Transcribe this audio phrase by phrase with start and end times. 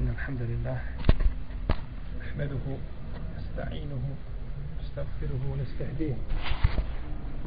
[0.00, 0.78] إن الحمد لله
[2.20, 2.66] نحمده
[3.38, 4.04] نستعينه
[4.80, 6.14] نستغفره ونستهديه.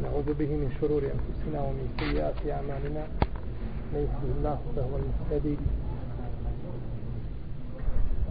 [0.03, 3.03] نعوذ به من شرور أنفسنا ومن سيئات أعمالنا.
[3.93, 5.57] من يهده الله فهو المهتدي.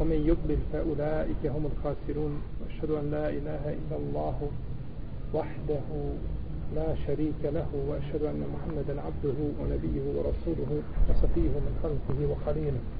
[0.01, 2.43] ومن يضلل فأولئك هم الخاسرون.
[2.61, 4.51] وأشهد أن لا إله إلا الله
[5.35, 5.89] وحده
[6.77, 7.71] لا شريك له.
[7.89, 13.00] وأشهد أن محمدا عبده ونبيه ورسوله وصفيه من خلقه وخليله.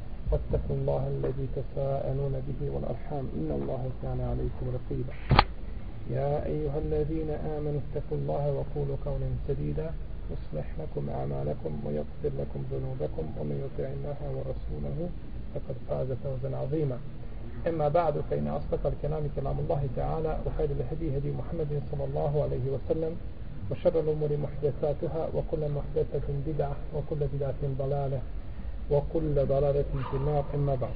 [0.31, 3.25] واتقوا الله الذي تساءلون به والأرحام.
[3.37, 5.13] إن الله كان عليكم رقيبا.
[6.11, 9.91] يا أيها الذين آمنوا اتقوا الله وقولوا قولا سديدا.
[10.31, 15.09] يصلح لكم أعمالكم ويغفر لكم ذنوبكم ومن يطع الله ورسوله
[15.53, 16.97] فقد فاز فوزا عظيما.
[17.67, 22.65] أما بعد فإن أصدق الكلام كلام الله تعالى وخير الهدي هدي محمد صلى الله عليه
[22.75, 23.15] وسلم
[23.71, 28.21] وشر الأمور محدثاتها وكل محدثة بدعة وكل بدعة ضلالة.
[28.91, 30.93] وكل ضلالة في النار أما بعد.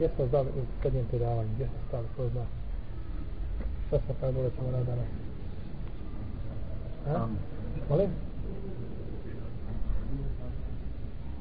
[0.00, 2.44] يسأل بعض المتكلم في العالم يسأل بعض الفوزة
[3.90, 5.04] فسفع دولة ولا دولة
[7.06, 7.28] ها؟
[7.90, 8.08] وليه؟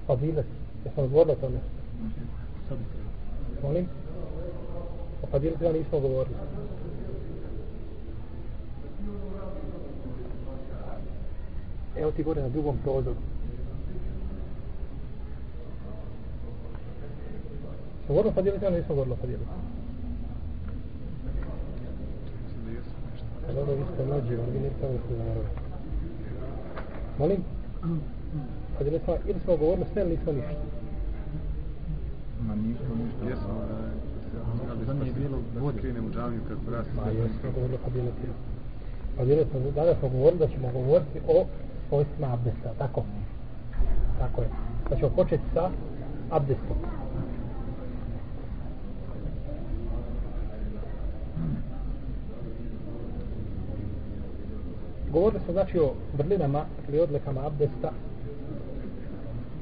[0.08, 0.44] فضيلة
[0.86, 1.60] يحفظ ورد ولا
[3.64, 3.86] وليه؟
[5.24, 6.28] وقديلة يعني يحفظ ورد
[12.00, 13.16] Evo ti gore na drugom prozoru.
[18.06, 19.52] Smo govorili o fadiletima, nismo govorili o fadiletima.
[23.56, 25.48] Dobro, vi ste mlađi, ali vi niste ovo što zavarali.
[27.20, 27.44] Molim?
[28.78, 30.62] Fadiletima, ili smo govorili sve, ili nismo ništa?
[32.48, 33.30] Ma nismo ništa.
[33.30, 33.54] Jesmo,
[34.88, 35.80] da nije bilo vode.
[35.82, 36.92] Krenemo u džaviju kako rasti.
[36.96, 38.34] Ma jesmo govorili o fadiletima.
[39.18, 41.46] Fadiletima, danas smo govorili da ćemo govoriti o
[41.90, 43.04] svojstvima abdesta, tako?
[44.20, 44.48] Tako je.
[44.90, 45.70] Pa ćemo početi sa
[46.30, 46.78] abdestom.
[55.12, 57.92] Govorili smo znači o vrlinama ili odlekama abdesta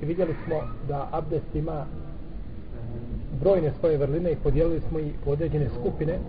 [0.01, 0.55] i vidjeli smo
[0.87, 1.85] da abdest ima
[3.41, 6.19] brojne svoje vrline i podijelili smo i u određene skupine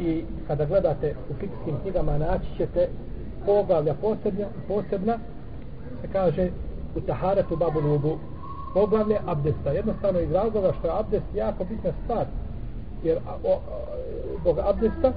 [0.00, 2.88] i kada gledate u fikskim knjigama naći ćete
[3.48, 5.18] poglavlja posebna, posebna
[6.00, 6.50] se kaže
[6.96, 8.18] u taharatu babu nubu
[8.74, 9.70] poglavlje abdesta.
[9.70, 12.26] Jednostavno iz razloga što je abdest jako bitna stvar
[13.04, 13.60] jer o, o,
[14.40, 15.12] zbog abdesta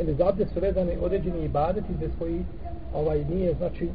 [0.00, 2.44] ili za abdest su vezani određeni ibadeti bez koji
[2.94, 3.88] ovaj nije znači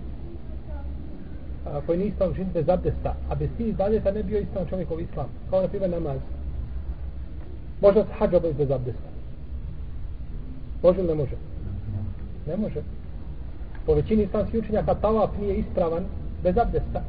[1.65, 3.15] a, koji nije ispravno učiniti bez abdesta.
[3.29, 5.27] A bez tih ibadeta ne bio ispravno čovjekov islam.
[5.49, 6.17] Kao na primjer namaz.
[7.81, 9.09] Može se hađa bez abdesta?
[10.83, 11.35] Može ili ne može?
[12.47, 12.81] Ne može
[13.85, 16.05] po većini islamskih učenjaka tavaf nije ispravan
[16.43, 17.01] bez abdesta.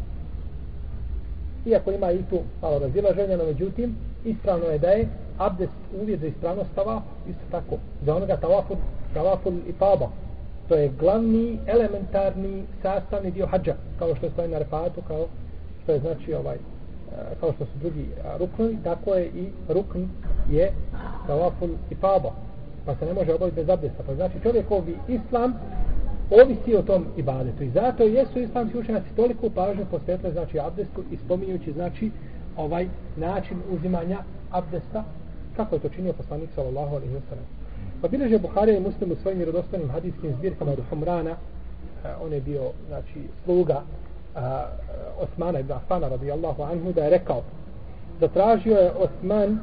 [1.67, 5.73] Iako ima i tu malo razilaženja no međutim ispravno je da je abdest
[6.03, 8.77] uvijed za ispravnost tavafu isto tako za onoga tavaful
[9.15, 10.09] tavaful i taba
[10.69, 15.27] to je glavni elementarni sastavni dio hađa kao što stoji na repatu, kao
[15.83, 16.61] što je znači ovaj e,
[17.41, 20.03] kao što su drugi e, rukni tako je i rukn
[20.51, 20.73] je
[21.27, 22.33] tavaful i taba
[22.87, 24.03] pa se ne može obaviti bez abdesta.
[24.07, 25.55] Pa znači čovjekovi islam
[26.43, 27.63] ovisi o tom ibadetu.
[27.63, 32.11] I zato jesu islamski učenjaci toliko pažnje posvetili znači abdestu i spominjući znači
[32.57, 34.19] ovaj način uzimanja
[34.51, 35.05] abdesta
[35.57, 37.45] kako je to činio poslanik sallallahu alejhi ve sellem
[38.01, 42.41] pa bileže Buharija i Muslim u svojim vjerodostojnim hadijskim zbirkama od Humrana eh, on je
[42.41, 43.83] bio znači sluga
[44.35, 44.67] a,
[45.21, 47.43] Osmana ibn Affana radijallahu anhu da je rekao
[48.21, 49.59] zatražio je Osman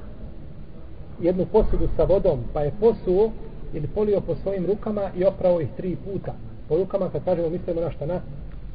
[1.22, 3.32] jednu posudu sa vodom pa je posuo
[3.74, 6.34] ili polio po svojim rukama i oprao ih tri puta
[6.70, 8.22] po rukama kad kažemo mislimo na šta na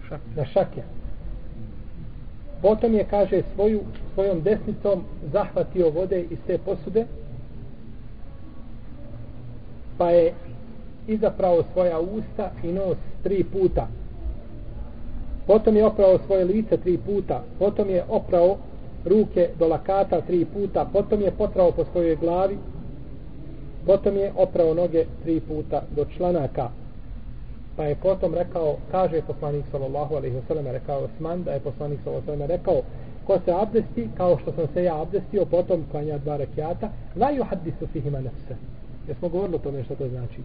[0.08, 0.28] Šakja.
[0.36, 0.82] na šake.
[2.62, 3.80] Potom je kaže svoju
[4.14, 7.06] svojom desnicom zahvatio vode iz te posude
[9.98, 10.34] pa je
[11.08, 13.88] izaprao svoja usta i nos tri puta.
[15.46, 17.42] Potom je oprao svoje lice tri puta.
[17.58, 18.56] Potom je oprao
[19.04, 20.84] ruke do lakata tri puta.
[20.92, 22.58] Potom je potrao po svojoj glavi.
[23.86, 26.68] Potom je oprao noge tri puta do članaka
[27.76, 32.00] pa je potom rekao, kaže poslanik sallallahu alejhi ve sellem rekao Osman da je poslanik
[32.04, 32.82] sallallahu alejhi ve sellem rekao
[33.26, 37.44] ko se abdesti kao što sam se ja abdestio potom klanja dva rekiata la ju
[37.44, 38.56] hadisu fihima nefse
[39.08, 40.40] jesmo govorili o tome što to znači?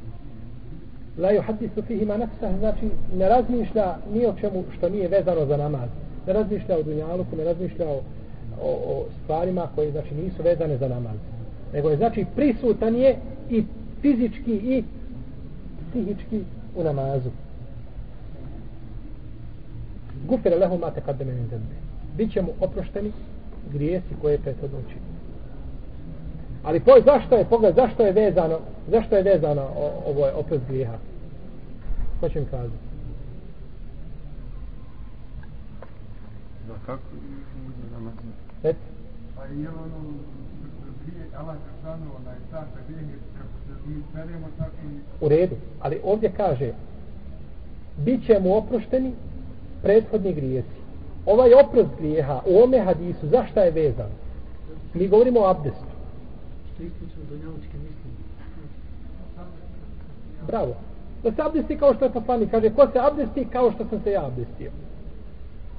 [1.17, 5.57] La ju hadisu fihima nefse znači ne razmišlja ni o čemu što nije vezano za
[5.57, 5.89] namaz.
[6.27, 8.01] Ne razmišlja o dunjaluku ne razmišlja o,
[8.61, 11.15] o, o stvarima koje znači nisu vezane za namaz.
[11.73, 13.17] Nego je znači prisutan je
[13.49, 13.63] i
[14.01, 14.83] fizički i
[15.89, 16.43] psihički
[16.79, 17.29] u namazu.
[20.27, 23.11] Gufere lehu mate kad deme zembe bit će mu oprošteni
[23.73, 25.19] grijesi koje je prethodno učinio
[26.63, 30.63] ali po, zašto je pogled zašto je vezano zašto je vezano o, ovo je oprost
[30.67, 30.97] grijeha?
[32.19, 32.77] Ko će mi kazati?
[36.67, 37.01] Da kako
[37.93, 38.13] namaz
[38.63, 38.79] Reci.
[39.35, 39.99] Pa je ono
[41.37, 43.13] Allah Žešanu, onaj ta sa grijehe,
[45.21, 46.73] U redu, ali ovdje kaže
[47.97, 49.13] bit će mu oprošteni
[49.81, 50.79] prethodni grijesi.
[51.25, 54.09] Ovaj oprost grijeha u ome hadisu, zašto je vezan?
[54.93, 55.85] Mi govorimo o abdestu.
[56.77, 56.85] Do
[57.73, 58.09] misli.
[60.47, 60.75] Bravo.
[61.23, 64.11] Da se abdesti kao što je poslanik kaže, ko se abdesti kao što sam se
[64.11, 64.71] ja abdestio.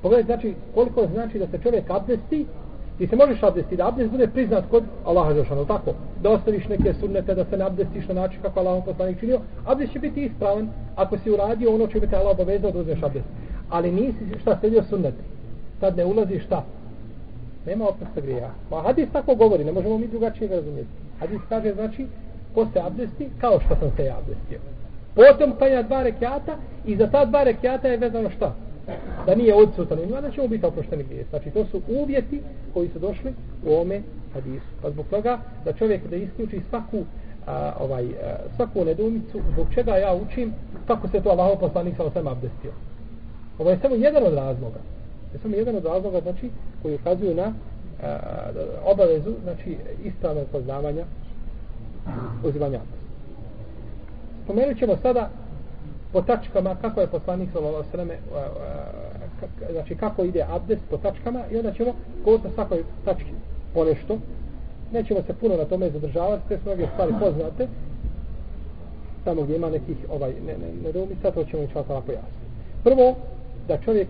[0.02, 2.46] Pogledaj, znači, koliko znači da se čovjek abdesti,
[3.00, 5.92] ti se možeš abdestiti, da abdest bude priznat kod Allaha Žešanu, tako?
[6.22, 9.92] Da ostaviš neke sunnete, da se ne abdestiš na način kako Allah poslanik činio, abdest
[9.92, 13.26] će biti ispravan ako si uradio ono će biti Allah obavezao da uzmeš abdest.
[13.70, 15.22] Ali nisi šta sredio sunnete.
[15.80, 16.64] Sad ne ulazi šta?
[17.66, 18.50] Nema oprosta grija.
[18.70, 20.88] Ma hadis tako govori, ne možemo mi drugačije ga razumjeti.
[21.20, 22.06] Hadis kaže, znači,
[22.54, 24.58] ko se abdesti, kao što sam se ja abdestio.
[25.14, 26.56] Potom klanja dva rekiata
[26.86, 28.54] i za ta dva rekiata je vezano šta?
[29.26, 31.24] Da nije odsutan u da će mu znači biti oprošteni grije.
[31.30, 32.42] Znači, to su uvjeti
[32.74, 33.32] koji su došli
[33.66, 34.02] u ome
[34.34, 34.66] hadisu.
[34.82, 37.04] Pa zbog toga da čovjek da isključi svaku
[37.46, 38.08] a, ovaj, a,
[38.56, 40.54] svaku nedumicu, zbog čega ja učim
[40.86, 42.72] kako se to Allahov poslanik sa osam abdestio.
[43.58, 44.80] Ovo je samo jedan od razloga.
[45.32, 46.50] Je samo jedan od razloga, znači,
[46.82, 47.52] koji ukazuju na
[48.02, 48.18] a,
[48.84, 51.04] obavezu, znači, ispravnog poznavanja
[52.44, 53.00] uzimanja abdesta.
[54.44, 55.30] Spomenut ćemo sada
[56.12, 60.96] po tačkama kako je poslanik sallallahu alejhi ve e, e, znači kako ide abdest po
[60.96, 61.92] tačkama i onda ćemo
[62.24, 63.32] govoriti o svakoj tački
[63.74, 64.18] po nešto.
[64.92, 67.68] Nećemo se puno na tome zadržavati sve mnoge stvari poznate
[69.24, 72.46] tamo gdje ima nekih ovaj ne, ne, ne domica, to ćemo ići ovako pojasniti.
[72.84, 73.16] prvo
[73.68, 74.08] da čovjek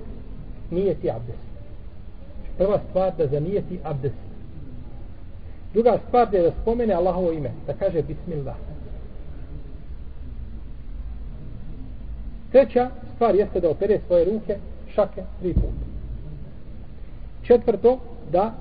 [0.70, 1.44] nije ti abdest
[2.34, 4.30] znači, prva stvar da zanijeti abdest.
[5.72, 8.56] Druga stvar da je da spomene Allahovo ime da kaže bismillah.
[12.52, 14.56] Treća stvar jeste da opere svoje ruke
[14.94, 15.90] šake tri puta.
[17.42, 17.98] Četvrto,
[18.32, 18.54] da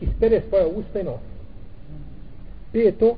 [0.00, 1.20] ispere svoje usta i nos.
[2.72, 3.16] Peto,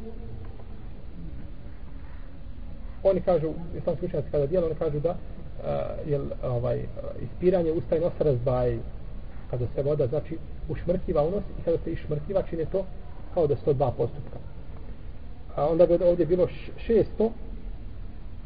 [3.03, 3.53] oni kažu,
[3.85, 6.83] sam slučajnac kada dijelo, oni kažu da uh, jel, ovaj,
[7.23, 8.81] ispiranje usta i nosa razdvajaju
[9.51, 10.39] kada se voda, znači,
[10.69, 12.85] ušmrkiva u nos i kada se išmrkiva čine to
[13.35, 14.39] kao da su to dva postupka
[15.59, 16.49] a onda bi ovdje bilo
[16.87, 17.33] šesto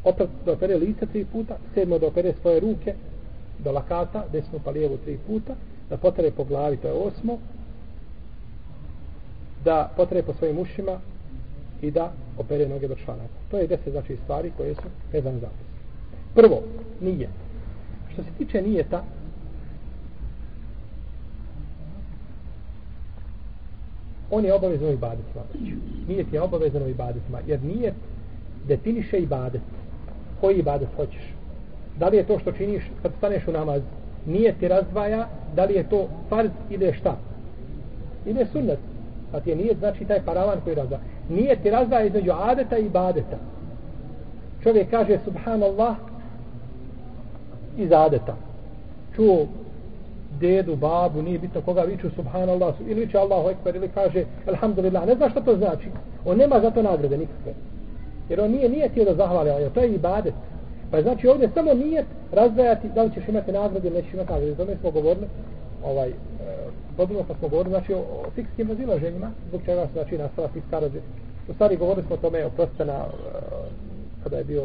[0.03, 2.93] opet da opere lice tri puta sedmo da opere svoje ruke
[3.59, 5.55] do lakata, desno pa lijevo tri puta
[5.89, 7.37] da potere po glavi, to je osmo
[9.63, 10.99] da potere po svojim ušima
[11.81, 13.33] i da opere noge do članaka.
[13.51, 14.81] To je deset znači stvari koje su
[15.11, 15.47] vezane za
[16.35, 16.61] prvo,
[17.01, 17.29] nije
[18.13, 19.03] što se tiče nijeta
[24.33, 25.43] on je obavezan u ibadetima.
[26.07, 27.93] Nijet je obavezan u ibadetima, jer nijet
[28.67, 29.61] definiše ibadet.
[30.41, 31.33] Koji ibadet hoćeš?
[31.99, 33.81] Da li je to što činiš kad staneš u namaz?
[34.25, 37.17] Nijet ti razdvaja, da li je to farz ili šta?
[38.25, 38.79] Ili sunnet?
[39.31, 41.01] Pa ti je nijet znači taj paravan koji razdvaja.
[41.29, 43.37] Nijet ti razdvaja između adeta i ibadeta.
[44.63, 45.95] Čovjek kaže subhanallah
[47.77, 48.35] iz adeta.
[49.15, 49.47] Čuo
[50.39, 55.15] dedu, babu, nije bitno koga viču subhanallah, ili viče Allahu ekber, ili kaže alhamdulillah, ne
[55.15, 55.87] zna što to znači.
[56.25, 57.53] On nema za to nagrade nikakve.
[58.29, 60.33] Jer on nije, nije tijelo zahvali, ali to je ibadet.
[60.91, 64.55] Pa znači ovdje samo nije razdajati da li ćeš imati nagrade ili nećeš imati nagrade.
[64.55, 65.27] Zome smo govorili,
[65.83, 66.13] ovaj, e,
[66.97, 70.79] podobno pa smo govorili, znači o, o fikskim razilaženjima, zbog čega se znači nastala fikska
[70.79, 71.13] razilaženja.
[71.49, 73.05] U stvari govorili smo o tome, oprostena, e,
[74.23, 74.63] kada je bio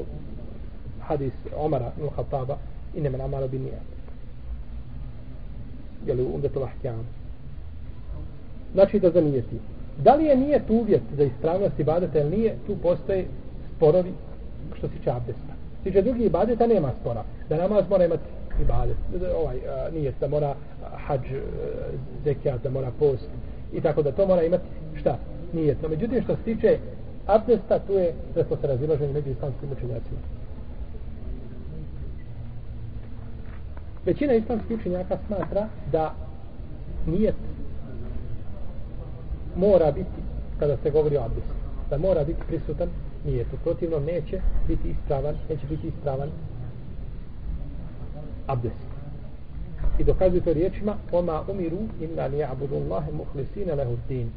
[1.00, 2.56] hadis Omara, Nuhataba,
[2.94, 3.97] i nema namara bi nijati
[6.06, 7.06] jeli u umdetul ahkjam.
[8.74, 9.58] Znači da zanijeti.
[10.04, 13.26] Da li je nije tu uvjet za ispravnost ibadeta ili nije, tu postoje
[13.76, 14.12] sporovi
[14.78, 15.52] što se tiče abdesta.
[15.84, 17.24] Tiče drugi ibadeta nema spora.
[17.48, 18.22] Da namaz mora imati
[18.62, 18.96] ibadet,
[19.36, 20.54] ovaj, a, nije da mora
[21.06, 21.40] hađ, e,
[22.24, 23.28] zekijat, da mora post
[23.72, 24.64] i tako da to mora imati
[25.00, 25.18] šta?
[25.52, 25.76] Nije.
[25.82, 26.78] No međutim što se tiče
[27.26, 30.18] abdesta, tu je da smo se razilaženi među islamskim učenjacima.
[34.08, 36.14] Većina islamskih učenjaka smatra da
[37.06, 37.34] nijet
[39.56, 40.20] mora biti
[40.58, 41.54] kada se govori o abdestu.
[41.90, 42.88] Da mora biti prisutan
[43.26, 43.56] nijetu.
[43.64, 46.28] Protivno neće biti ispravan, neće biti ispravan
[48.46, 48.88] abdest.
[49.98, 54.30] I dokazuju to riječima Oma umiru inna li abudullah muhlisina lehu din.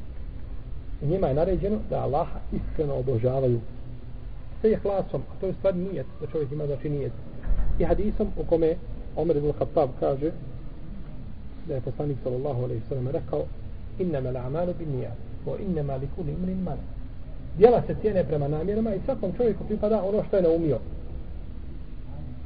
[1.02, 3.60] I njima je naređeno da Allaha iskreno obožavaju.
[4.62, 7.14] Sve je hlasom, a to je stvar nijet, da čovjek ima znači nijet.
[7.80, 8.76] I hadisom u kome
[9.16, 10.32] Omer ibn Khattab kaže
[11.68, 13.44] da je poslanik sallallahu alaihi sallam rekao
[14.00, 16.78] innama l'amalu bin nijat wa innama li kuli imrin man
[17.58, 20.80] djela se cijene prema namjerama i svakom čovjeku pripada ono što je naumio.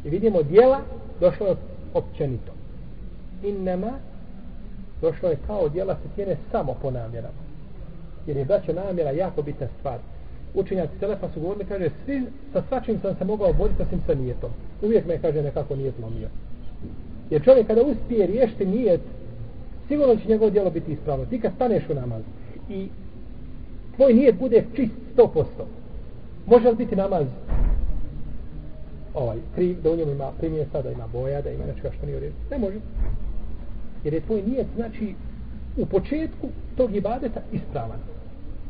[0.06, 0.80] I vidimo djela
[1.20, 1.56] došlo je
[1.94, 2.52] općenito.
[3.44, 3.92] Innama
[5.02, 7.46] došlo je kao djela se cijene samo po namjerama.
[8.28, 10.00] Jer je braća namjera jako bitna stvar.
[10.54, 14.50] Učenjaci Selefa su govorili kaže svi, sa svačim sam se mogao boriti osim sa nijetom.
[14.82, 16.28] Uvijek me kaže nekako nije lomio
[17.30, 19.02] Jer čovjek kada uspije riješiti nijet,
[19.88, 21.26] sigurno će njegovo djelo biti ispravno.
[21.26, 22.22] Ti kad staneš u namaz
[22.70, 22.88] i
[23.96, 25.46] tvoj nijet bude čist 100%,
[26.46, 27.26] može li biti namaz
[29.16, 32.18] ovaj, pri, da u njemu ima primjesa, da ima boja, da ima nečega što nije
[32.18, 32.38] uredno?
[32.52, 32.80] Ne može.
[34.04, 35.16] Jer je tvoj nijet, znači,
[35.78, 38.00] u početku tog ibadeta ispravan.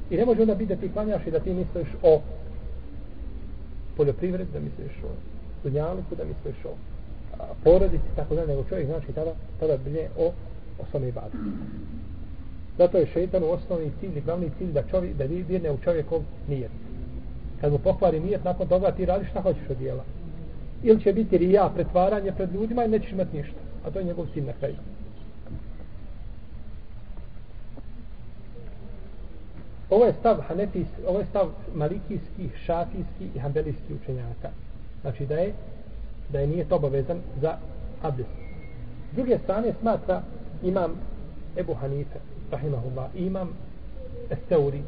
[0.09, 2.21] I ne može onda biti da ti klanjaš i da ti misliš o
[3.97, 5.09] poljoprivred, da misliš o
[5.63, 6.73] dunjaluku, da misliš o
[7.63, 10.31] porodici, tako da, nego čovjek znači tada, tada brine o,
[10.79, 11.37] o svome ibadu.
[12.77, 16.71] Zato je šeitan u osnovni cilj, glavni cilj da čovjek, da virne u čovjekov nijet.
[17.61, 20.03] Kad mu pokvari nijet, nakon toga ti radiš šta hoćeš od dijela.
[20.83, 23.59] Ili će biti rija, pretvaranje pred ljudima i nećeš imati ništa.
[23.85, 24.75] A to je njegov cilj na kraju.
[29.89, 34.49] Ovo je stav hanefis, ovo je stav malikijskih, šafijskih i hambelijskih učenjaka.
[35.01, 35.53] Znači da je
[36.31, 37.57] da je nije to obavezan za
[38.01, 38.29] abdest.
[39.11, 40.21] S druge strane smatra
[40.63, 40.91] imam
[41.57, 42.19] Ebu Hanife,
[42.51, 43.49] rahimahullah, imam
[44.29, 44.81] Esteuri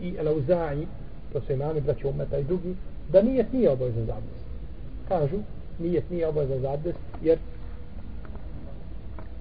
[0.00, 0.86] i Elauza'i,
[1.32, 2.74] to su imami braća umeta i drugi,
[3.12, 4.46] da nijet nije obavezan za abdest.
[5.08, 5.36] Kažu,
[5.78, 7.38] nijet nije obavezan za abdest, jer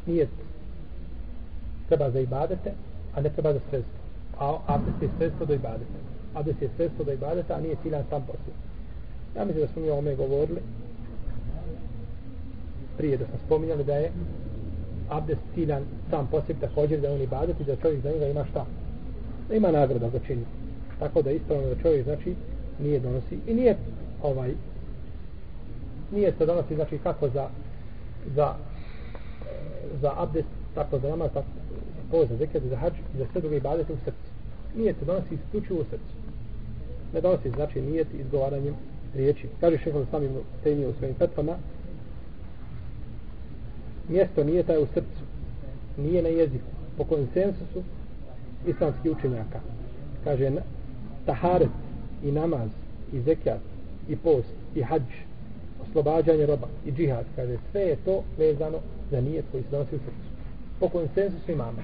[0.06, 0.30] nijet
[1.88, 2.72] treba za ibadete,
[3.16, 4.00] a ne treba za sredstvo.
[4.40, 6.00] A abdest je sredstvo do ibadete.
[6.34, 8.56] Abdest je sredstvo do ibadete, a nije ciljan sam poslije.
[9.36, 10.62] Ja mislim da smo mi o ome govorili,
[12.98, 14.12] prije da smo spominjali da je
[15.10, 18.46] abdest ciljan sam posjeb također da on i badet i da čovjek za njega ima
[18.46, 18.66] šta?
[19.50, 20.46] Da ima nagrada za čini
[21.00, 22.36] tako da ispravno da čovjek znači
[22.80, 23.78] nije donosi i nije
[24.22, 24.54] ovaj
[26.12, 27.48] nije se donosi znači kako za
[28.36, 31.48] za eh, za abdest tako za namaz tako
[32.12, 34.30] to za zekad za hađ za sve druge ibadete u srcu.
[34.76, 36.16] Nije se donosi isključivo u srcu.
[37.14, 38.76] Ne donosi znači nije izgovaranjem
[39.16, 39.48] riječi.
[39.60, 40.32] Kaže šeho samim
[40.64, 41.56] temije u svojim petvama
[44.10, 45.26] mjesto nije taj u srcu
[45.98, 46.66] nije na jeziku
[46.98, 47.84] po konsensusu
[48.68, 49.60] islamskih učenjaka.
[50.24, 50.52] Kaže
[51.26, 51.70] taharet
[52.24, 52.70] i namaz
[53.14, 53.60] i zekijat
[54.10, 55.02] i post i hađ
[55.84, 58.78] oslobađanje roba i džihad kaže sve je to vezano
[59.12, 60.30] za nijet koji se donosi u srcu.
[60.80, 61.82] Po konsensusu imama.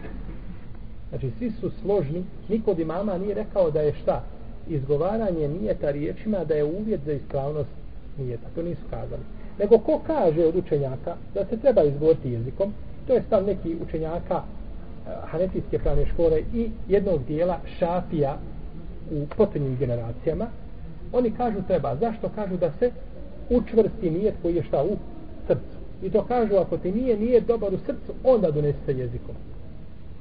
[1.10, 4.24] Znači svi su složni niko od imama nije rekao da je šta?
[4.68, 7.70] Izgovaranje nijeta riječima da je uvjet za ispravnost
[8.18, 8.48] nijeta.
[8.56, 9.24] To nisu kazali
[9.62, 12.74] nego ko kaže od učenjaka da se treba izgovoriti jezikom,
[13.08, 18.38] to je stav neki učenjaka uh, hanefijske pravne škole i jednog dijela šafija
[19.12, 20.48] u potonjim generacijama,
[21.13, 21.96] oni kažu treba.
[21.96, 22.91] Zašto kažu da se
[23.50, 24.98] učvrsti nijet koji je šta u
[25.48, 25.77] srcu?
[26.03, 29.36] I to kažu ako ti nije nije dobar u srcu, onda donesi se jezikom.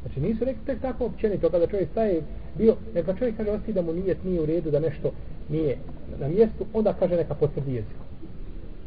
[0.03, 2.23] Znači nisu rekli tek tako općenito pa kada čovjek staje
[2.59, 5.11] bio, neka čovjek kaže osti da mu nijet nije u redu, da nešto
[5.49, 5.77] nije
[6.21, 8.10] na mjestu, onda kaže neka potvrdi jezikom.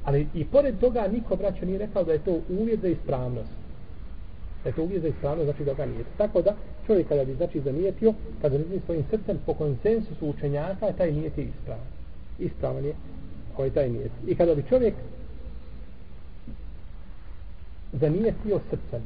[0.04, 3.52] Ali i pored toga niko braća nije rekao da je to uvjet za ispravnost.
[4.64, 6.04] Da je to uvjet za ispravnost, znači da ga nije.
[6.18, 6.56] Tako da
[6.88, 11.44] čovjek kada bi znači zanijetio, kada bi svojim srcem po konsensusu učenjaka, taj nijet je
[11.44, 11.88] ispravan.
[12.40, 12.94] Ispravan je
[13.58, 14.12] ovaj taj nijet.
[14.28, 14.94] I kada bi čovjek
[17.94, 19.02] zanijetio srcem,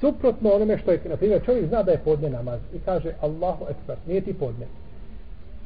[0.00, 3.64] suprotno onome što je, na primjer, čovjek zna da je podne namaz i kaže Allahu
[3.70, 4.66] ekber, nije ti podne.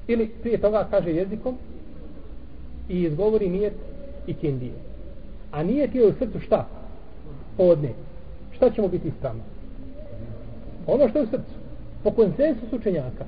[0.07, 1.59] Ili prije toga kaže jezikom,
[2.89, 3.73] i izgovori nijet
[4.27, 4.73] i kendije.
[5.53, 6.67] A nijet je u srcu šta?
[7.57, 7.89] Podne.
[8.57, 9.41] Šta ćemo biti ispravno?
[10.87, 11.55] Ono što je u srcu.
[12.03, 13.25] Po konsensusu učenjaka.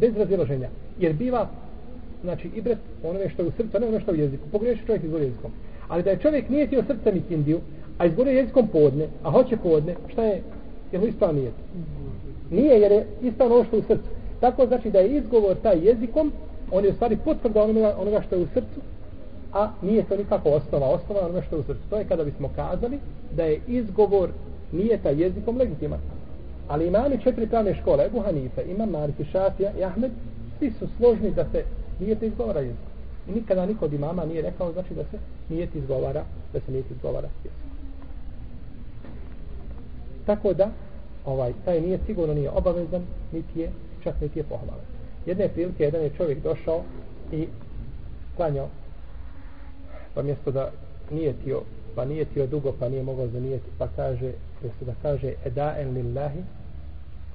[0.00, 0.68] Bez razilaženja.
[0.98, 1.48] Jer biva
[2.22, 4.48] znači ibret onome što je u srcu, a ne ono što je u jeziku.
[4.52, 5.50] Pogreši čovjek izgovori jezikom.
[5.88, 7.60] Ali da je čovjek nije tio srcem i kindiju,
[7.98, 10.42] a izgovori jezikom podne, a hoće podne, šta je?
[10.92, 11.54] Jer mu ispravno nijet?
[12.50, 14.08] Nije, jer je ispravno ono što je u srcu.
[14.40, 16.32] Tako znači da je izgovor taj jezikom,
[16.72, 18.80] on je u stvari potvrda onoga, onoga što je u srcu,
[19.54, 21.80] a nije to nikako osnova, osnova je ono što je u srcu.
[21.90, 22.98] To je kada bismo kazali
[23.36, 24.30] da je izgovor
[24.72, 25.98] nijeta jezikom legitiman.
[26.68, 30.10] Ali imami četiri pravne škole, Ebu Hanife, Imam Malik i Šafija i Ahmed,
[30.58, 31.64] svi su složni da se
[32.00, 32.94] nijete izgovara jezikom.
[33.28, 35.18] I nikada niko od imama nije rekao znači da se
[35.48, 37.70] nijet izgovara, da se nijet izgovara jezikom.
[40.26, 40.70] Tako da,
[41.24, 43.70] ovaj, taj nije sigurno nije obavezan, niti je,
[44.04, 44.84] čak niti je pohvalan.
[45.26, 46.82] Jedne prilike, jedan je čovjek došao
[47.32, 47.46] i
[48.36, 48.68] klanjao,
[50.14, 50.70] pa mjesto da
[51.10, 51.60] nije tio,
[51.94, 56.40] pa nije tio dugo, pa nije mogao zanijeti, pa kaže, mjesto da kaže, edaen lillahi,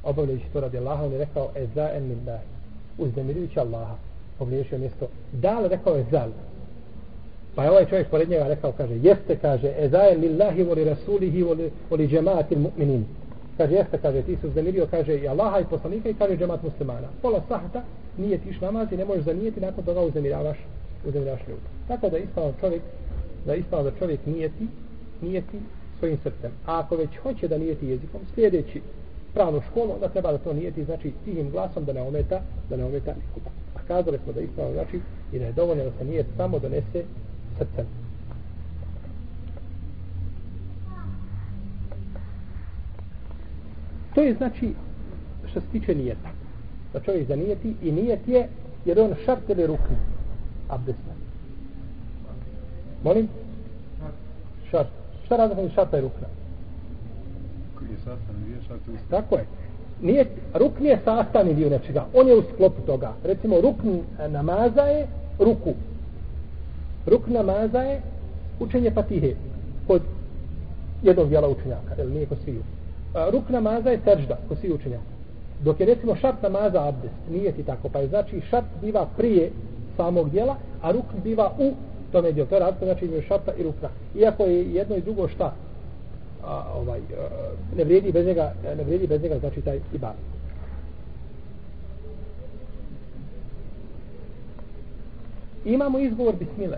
[0.04, 2.46] obavljajući to radi Allaha, on je rekao, edaen lillahi,
[2.98, 3.96] uzdemirujući Allaha,
[4.40, 6.30] pogriješio mjesto, dal, rekao je zal,
[7.56, 11.72] Pa je ovaj čovjek pored njega rekao, kaže, jeste, kaže, ezaje lillahi voli rasulihi voli,
[11.90, 13.04] voli džemaatil mu'minin.
[13.58, 17.08] Kaže, jeste, kaže, ti su uzdemirio, kaže, i Allaha i poslanika i kaže džemaat muslimana.
[17.22, 17.84] Pola sahta
[18.18, 20.58] nije tiš namaz i ne možeš zanijeti, nakon toga uzdemiravaš
[21.06, 21.68] uzemljaš ljudi.
[21.88, 22.82] Tako da ispravan čovjek,
[23.46, 24.68] da ispravan da čovjek nijeti,
[25.22, 25.60] nijeti
[26.00, 26.52] svojim srcem.
[26.66, 28.82] A ako već hoće da nijeti jezikom, sljedeći
[29.34, 32.86] pravnu školu, onda treba da to nijeti, znači, tihim glasom da ne ometa, da ne
[32.86, 33.50] ometa nikoga.
[33.76, 35.00] A kazali smo da ispravno, znači,
[35.32, 37.04] i da je dovoljno da se nijet samo donese
[37.58, 37.86] srcem.
[44.16, 44.74] To je znači
[45.50, 46.30] što se tiče nijeta.
[46.94, 48.48] Da čovjek zanijeti i nijet je
[48.86, 49.96] jer on šart ili rukni
[50.70, 51.12] abdesta.
[53.04, 53.28] Molim?
[54.72, 54.88] Šart.
[55.26, 56.28] Šta razlika je šarta i rukna?
[59.10, 59.46] Tako je.
[60.02, 62.06] Nije, rukn je sastavni dio nečega.
[62.14, 63.14] On je u sklopu toga.
[63.24, 63.90] Recimo, rukn
[64.30, 65.08] namaza je
[65.40, 65.74] ruku.
[67.06, 68.02] Ruk namaza je
[68.60, 69.34] učenje patihe
[69.88, 70.02] kod
[71.04, 72.62] jednog dijela učenjaka, ili nije kod sviju.
[73.32, 75.04] Ruk namaza je seržda kod sviju učenjaka.
[75.64, 79.52] Dok je recimo šart namaza abdest, nije ti tako, pa je znači šart biva prije
[80.00, 81.74] samog dijela, a ruk biva u
[82.12, 82.50] tome dijelu.
[82.50, 83.90] To je razlika znači između šarta i rukna.
[84.16, 85.54] Iako je jedno i drugo šta,
[86.44, 87.28] a, ovaj, a,
[87.78, 90.30] ne vrijedi bez njega, e, ne vrijedi bez njega znači taj ibadet.
[95.66, 96.78] imamo izgovor bismile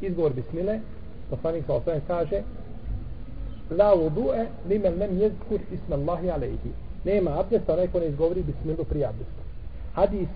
[0.00, 0.80] izgovor bismile
[1.30, 2.42] poslanik sa osvijem kaže
[3.70, 6.70] la udu'e limen nem jezkur isma Allahi alaihi
[7.04, 9.42] nema abdesta onaj ko ne izgovori bismilu prije abdesta
[9.94, 10.28] hadis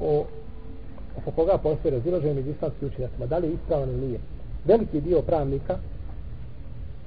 [0.00, 0.24] o
[1.16, 4.18] oko koga postoje razilaženje među islamskim učenjacima da li je ispravan ili nije
[4.64, 5.78] veliki dio pravnika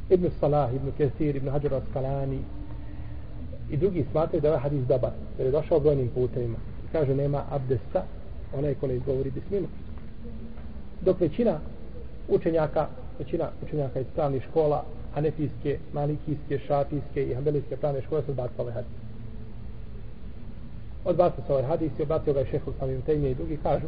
[0.10, 2.39] Ibn Salah, Ibn Kesir, Ibn Hajar Askalani
[3.69, 6.58] i drugi smatraju da je ovaj hadis dobar jer je došao brojnim putevima
[6.91, 8.04] kaže nema abdesta
[8.58, 9.67] onaj ko ne izgovori bismilu.
[11.01, 11.60] Dok većina
[12.30, 12.88] učenjaka,
[13.19, 14.84] većina učenjaka iz pravnih škola,
[15.15, 18.91] anefijske, malikijske, šafijske i hambelijske pravne škole su odbacili ovaj hadis.
[21.06, 23.88] Odbacio se ovaj hadis i odbacio ga je šehu samim temije i drugi kažu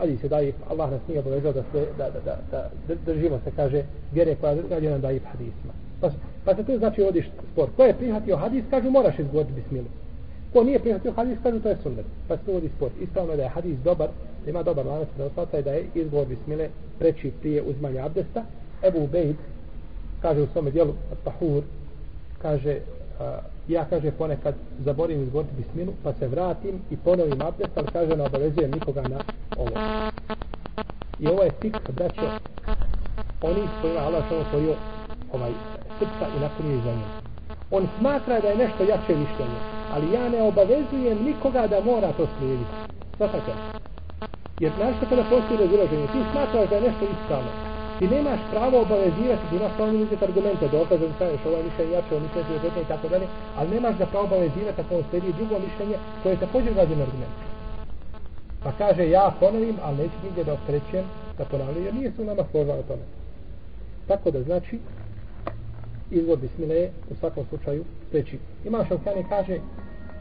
[0.00, 3.40] hadis je da je Allah nas nije obavezao da, sve, da, da, da, da, držimo
[3.44, 3.82] se, kaže,
[4.12, 5.72] vjere koja je nam da je hadisma.
[6.00, 6.10] Pa,
[6.44, 7.68] pa se tu znači odiš spor.
[7.76, 9.86] Ko je prihvatio hadis, kažu moraš izgovoriti bismilu.
[10.52, 12.06] Ko nije prihvatio hadis, kažu to je sunnet.
[12.28, 12.92] Pa se uvodi sport.
[13.00, 14.08] Ispravno je da je hadis dobar,
[14.44, 18.44] da ima dobar lanac prenosata i da je izgovor bismile preći prije uzmanja abdesta.
[18.82, 19.36] Ebu Ubejd
[20.22, 21.62] kaže u svome dijelu Tahur,
[22.42, 23.26] kaže, uh,
[23.72, 24.54] ja kaže ponekad
[24.84, 29.18] zaborim izgovoriti bismilu, pa se vratim i ponovim abdest, ali kaže ne obavezujem nikoga na
[29.56, 29.72] ovo.
[31.20, 32.30] I ovo je fik, braćo,
[33.42, 34.74] oni s kojima Allah samo otvorio
[35.32, 35.50] ovaj,
[35.98, 37.10] srca i napunio za njim.
[37.70, 42.26] On smatra da je nešto jače mišljenje ali ja ne obavezujem nikoga da mora to
[42.38, 42.74] slijediti.
[43.16, 43.52] Svakako.
[44.60, 47.69] Jer znaš što kada postoji razilaženje, ti smatraš da je nešto ispravno.
[48.00, 52.14] Ti nemaš pravo obavezivati, ti imaš pravo uzeti argumente, dokaze, da kažeš ovaj mišljenje jače,
[52.14, 55.58] ovo mišljenje je i tako dalje, ali nemaš da pravo obavezivati ako on sledi drugo
[55.58, 57.34] mišljenje koje je također građen argument.
[58.64, 61.04] Pa kaže, ja ponovim, ali neću nigdje da optrećujem
[61.38, 63.02] da ponavljam, jer nije su nama složa o tome.
[64.08, 64.78] Tako da znači,
[66.10, 68.38] izvod bismile je u svakom slučaju preći.
[68.64, 69.58] Imam šalkani kaže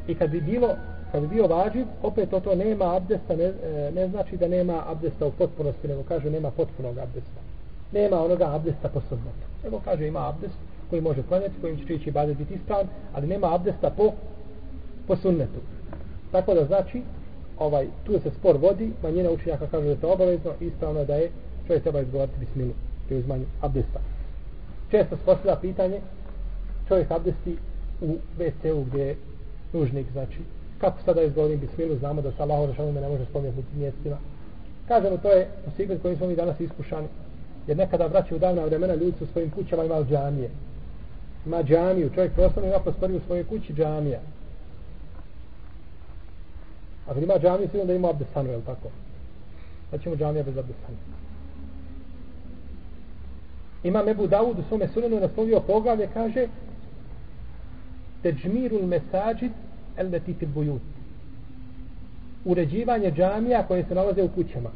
[0.08, 0.76] i kad bi bilo
[1.12, 4.84] kad bi bio vađiv, opet to, to nema abdesta, ne, e, ne znači da nema
[4.88, 7.48] abdesta u potpunosti, nego kaže nema potpunog abdesta.
[7.91, 9.45] Nema onoga abdesta po sunnetu.
[9.63, 10.56] Nego kaže ima abdest
[10.89, 14.12] koji može klanjati, kojim će ići badet biti ispravan, ali nema abdesta po,
[15.08, 15.60] po sunnetu.
[16.32, 17.02] Tako da znači,
[17.58, 21.32] ovaj, tu se spor vodi, manjina učenjaka kaže da je to obavezno, ispravno da je
[21.67, 22.71] čovjek treba izgovarati bismilu
[23.08, 23.99] pri uzmanju abdesta
[24.91, 26.02] često se postavlja pitanje
[26.88, 27.58] čovjek abdesti
[28.02, 29.15] u WC-u gdje je
[29.73, 30.38] nužnik, znači
[30.78, 34.17] kako sada izgovorim bismilu, znamo da sa Allahom rešavom ne može spomenuti mjestima.
[34.88, 37.08] Kažemo, to je sigurno kojim smo mi danas iskušani.
[37.67, 40.50] Jer nekada vraćaju davna vremena ljudi su u svojim kućama imali džamije.
[41.45, 44.19] Ima džamiju, čovjek prostorno ima prostoriju u svojoj kući džamija.
[47.08, 48.89] A kad ima džamiju, sigurno da ima abdestanu, je tako?
[49.89, 50.98] Znači mu džamija bez abdestanu.
[53.84, 56.48] Imam Ebu Dawud u svome sunenu naslovio poglavlje, kaže
[58.22, 59.52] Teđmirul mesađid
[59.98, 60.82] el leti fil bujut.
[62.45, 64.69] Uređivanje džamija koje se nalaze u kućama.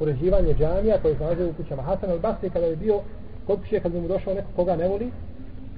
[0.00, 1.82] Uređivanje džamija koje se nalaze u kućama.
[1.82, 3.00] Hasan al-Basri kada je bio
[3.46, 5.10] kod kuće, kada bi mu došao neko koga ne voli,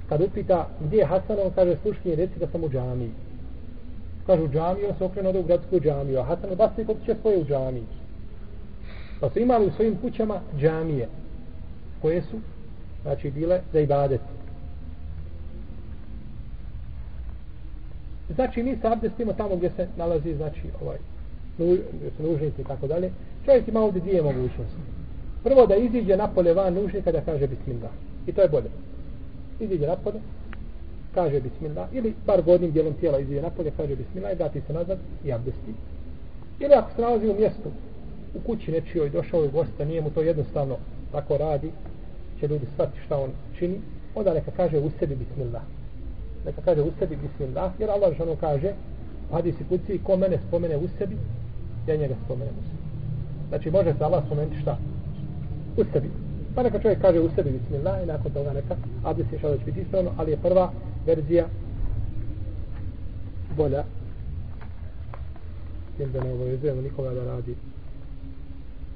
[0.09, 3.11] kad upita gdje je Hasan, on kaže sluški reci da sam u džamiji.
[4.27, 7.15] Kažu u džamiji, on se okrenu ode u gradsku džamiju, a Hasan al-Basri kod kuće
[7.21, 7.85] svoje u džamiji.
[9.21, 11.09] Pa su imali u svojim kućama džamije
[12.03, 12.37] koje su
[13.03, 14.21] znači bile za ibadet.
[18.35, 20.99] Znači mi se abdestimo tamo gdje se nalazi znači ovaj
[22.19, 23.11] nužnici i tako dalje.
[23.45, 24.81] Čovjek ima ovdje dvije mogućnosti.
[25.45, 27.91] Prvo da iziđe napolje van nužnika da kaže bismillah.
[28.27, 28.71] I to je bolje.
[29.61, 30.21] Iziđe napolje,
[31.15, 31.89] kaže bismillah.
[31.93, 35.73] Ili par godnim dijelom tijela iziđe napolje, kaže bismillah i vrati se nazad i abdesti.
[36.61, 37.71] Ili ako se nalazi u mjestu
[38.35, 40.77] u kući nečijoj, došao je gosta, nije mu to jednostavno
[41.13, 41.71] tako radi,
[42.41, 43.81] će ljudi shvatiti šta on čini,
[44.15, 45.63] onda neka kaže u sebi bismillah.
[46.47, 48.73] Neka kaže u sebi bismillah, jer Allah žano kaže,
[49.33, 51.17] hadisi kuci, ko mene spomene u sebi,
[51.89, 52.79] ja njega spomenem u sebi.
[53.49, 54.79] Znači može se Allah spomenuti šta?
[55.77, 56.11] U sebi.
[56.55, 59.65] Pa neka čovjek kaže u sebi bismillah i nakon toga neka abdest je što će
[59.65, 60.73] biti ispravno, ali je prva
[61.07, 61.47] verzija
[63.57, 63.85] bolja.
[65.99, 67.55] Jer da ne obavezujemo nikoga da radi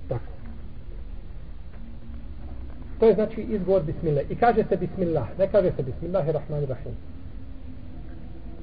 [0.09, 0.33] tako.
[3.01, 4.31] To je znači izgovor bismillah.
[4.31, 5.39] I kaže se bismillah.
[5.39, 5.83] Ne kaže se
[6.69, 6.97] rahim.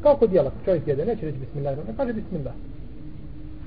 [0.04, 2.54] Kao kod jela, čovjek jede, neće reći bismillah, ne kaže bismillah.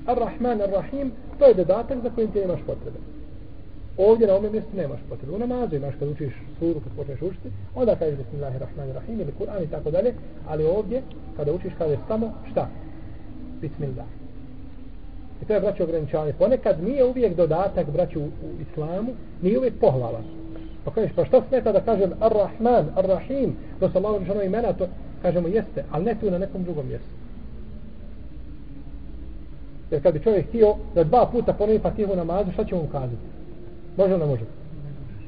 [0.05, 2.97] Ar-Rahman, Ar-Rahim, to je dodatak za kojim ti nemaš potrebe.
[3.97, 5.35] Ovdje na ovom mjestu nemaš potrebe.
[5.35, 9.67] U namazu imaš kad učiš suru, kad počneš učiti, onda kažeš Bismillahirrahmanirrahim ili Kur'an i
[9.67, 10.13] tako dalje,
[10.47, 11.01] ali ovdje,
[11.37, 12.67] kada učiš, kažeš samo šta?
[13.61, 14.05] Bismillah.
[15.41, 16.33] I to je braćo ograničavanje.
[16.33, 19.11] Ponekad nije uvijek dodatak braću u, u islamu,
[19.41, 20.21] nije uvijek pohvala.
[20.85, 24.87] Pa kažeš, pa što smeta da kažem Ar-Rahman, Ar-Rahim, to su malo imena, to
[25.21, 27.22] kažemo jeste, ali ne tu na nekom drugom mjestu.
[29.93, 33.27] Jer kad bi čovjek htio da dva puta ponovi fatihu namazu, šta će mu kazati?
[33.97, 34.45] Može li ne može?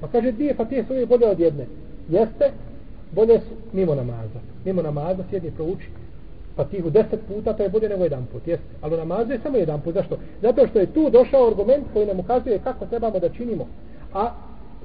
[0.01, 1.65] Pa kaže, dvije fatihe su uvijek bolje od jedne.
[2.09, 2.51] Jeste,
[3.11, 4.39] bolje su mimo namaza.
[4.65, 5.87] Mimo namaza sjedni prouči
[6.55, 8.47] fatihu deset puta, to je bolje nego jedan put.
[8.47, 8.65] Jeste.
[8.81, 9.93] Ali u namazu je samo jedan put.
[9.93, 10.17] Zašto?
[10.41, 13.67] Zato što je tu došao argument koji nam ukazuje kako trebamo da činimo.
[14.13, 14.31] A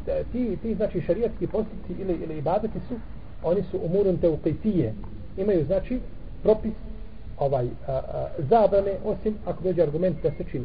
[0.06, 2.94] e, ti, ti znači šarijatski postupci ili, ili ibadeti su,
[3.42, 4.52] oni su umurun te.
[5.36, 6.00] Imaju znači
[6.42, 6.72] propis
[7.40, 10.64] ovaj a, a, zabrane osim ako dođe argument da se čini.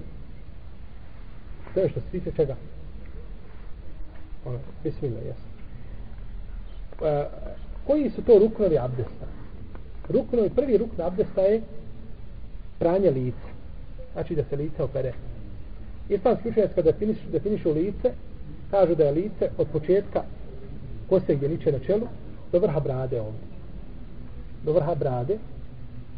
[1.74, 2.56] To je što se tiče čega?
[4.46, 5.38] Ono, bismillah, jes.
[7.88, 9.26] Koji su to ruknovi abdesta?
[10.10, 11.62] Ruknovi, prvi rukn abdesta je
[12.80, 13.48] pranje lice.
[14.14, 15.14] Znači da se lice opere.
[16.10, 18.12] Islamski učenjac kada definišu, definišu lice,
[18.72, 20.24] kažu da je lice od početka
[21.10, 22.08] kose gdje liče na čelu
[22.52, 23.42] do vrha brade ovdje.
[24.66, 25.38] Do vrha brade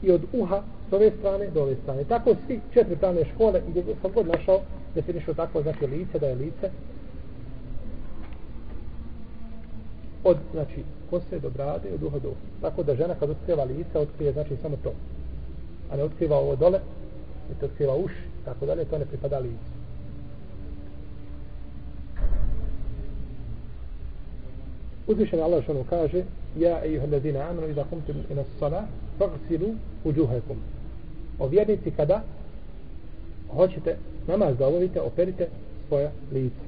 [0.01, 2.03] i od uha s ove strane do ove strane.
[2.03, 4.60] Tako svi četiri pravne škole i gdje sam god našao
[4.95, 6.69] definišu tako znači lice da je lice
[10.23, 12.39] od znači kose do brade od uha do uha.
[12.62, 14.93] Tako da žena kad otkriva lice otkrije znači samo to.
[15.91, 16.79] A ne otkriva ovo dole
[17.51, 19.77] i to otkriva uši tako dalje to ne pripada licu.
[25.07, 26.23] Uzvišen Allah što kaže
[26.57, 28.83] Ja ejuha ladina amanu Iza kumtum ina salah
[29.17, 30.58] Fagsilu uđuhekum
[31.39, 32.23] O vjernici kada
[33.56, 35.47] Hoćete namaz da obavite Operite
[35.88, 36.67] svoja lica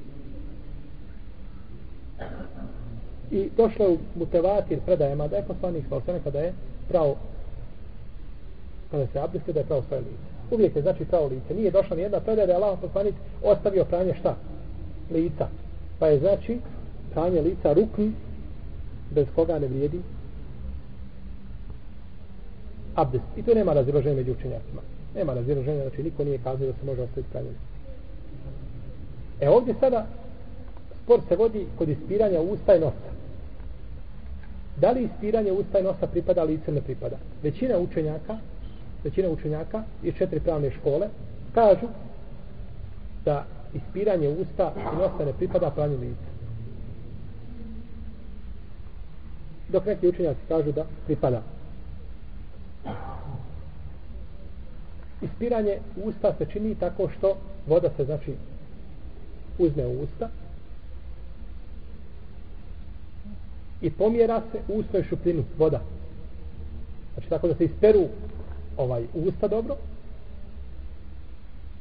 [3.30, 6.52] I došlo u mutevatir predajama da je poslanik Svalsane kada je
[6.88, 7.16] pravo
[8.90, 10.30] kada se abdestio da je pravo svoje lice.
[10.50, 11.54] Uvijek je znači pravo lice.
[11.54, 14.36] Nije došla ni jedna predaja da je Allah poslanik ostavio pranje šta?
[15.10, 15.48] Lica.
[15.98, 16.58] Pa je znači
[17.12, 18.12] pranje lica rukni
[19.10, 20.00] bez koga ne vrijedi
[22.94, 23.24] abdest.
[23.36, 24.82] I tu nema raziloženja među učenjacima.
[25.14, 27.56] Nema raziloženja, znači niko nije kazao da se može ostaviti pravljeni.
[29.40, 30.06] E ovdje sada
[31.02, 33.10] spor se vodi kod ispiranja usta i nosa.
[34.76, 37.16] Da li ispiranje usta i nosa pripada lice ne pripada?
[37.42, 38.38] Većina učenjaka
[39.04, 41.08] većina učenjaka iz četiri pravne škole
[41.54, 41.86] kažu
[43.24, 46.30] da ispiranje usta i nosa ne pripada pranju lica.
[49.72, 51.42] dok neki učenjaci kažu da pripada.
[55.22, 58.34] Ispiranje usta se čini tako što voda se znači
[59.58, 60.28] uzme u usta
[63.80, 65.80] i pomjera se u ustoj šupljinu voda.
[67.14, 68.04] Znači tako da se isperu
[68.76, 69.76] ovaj usta dobro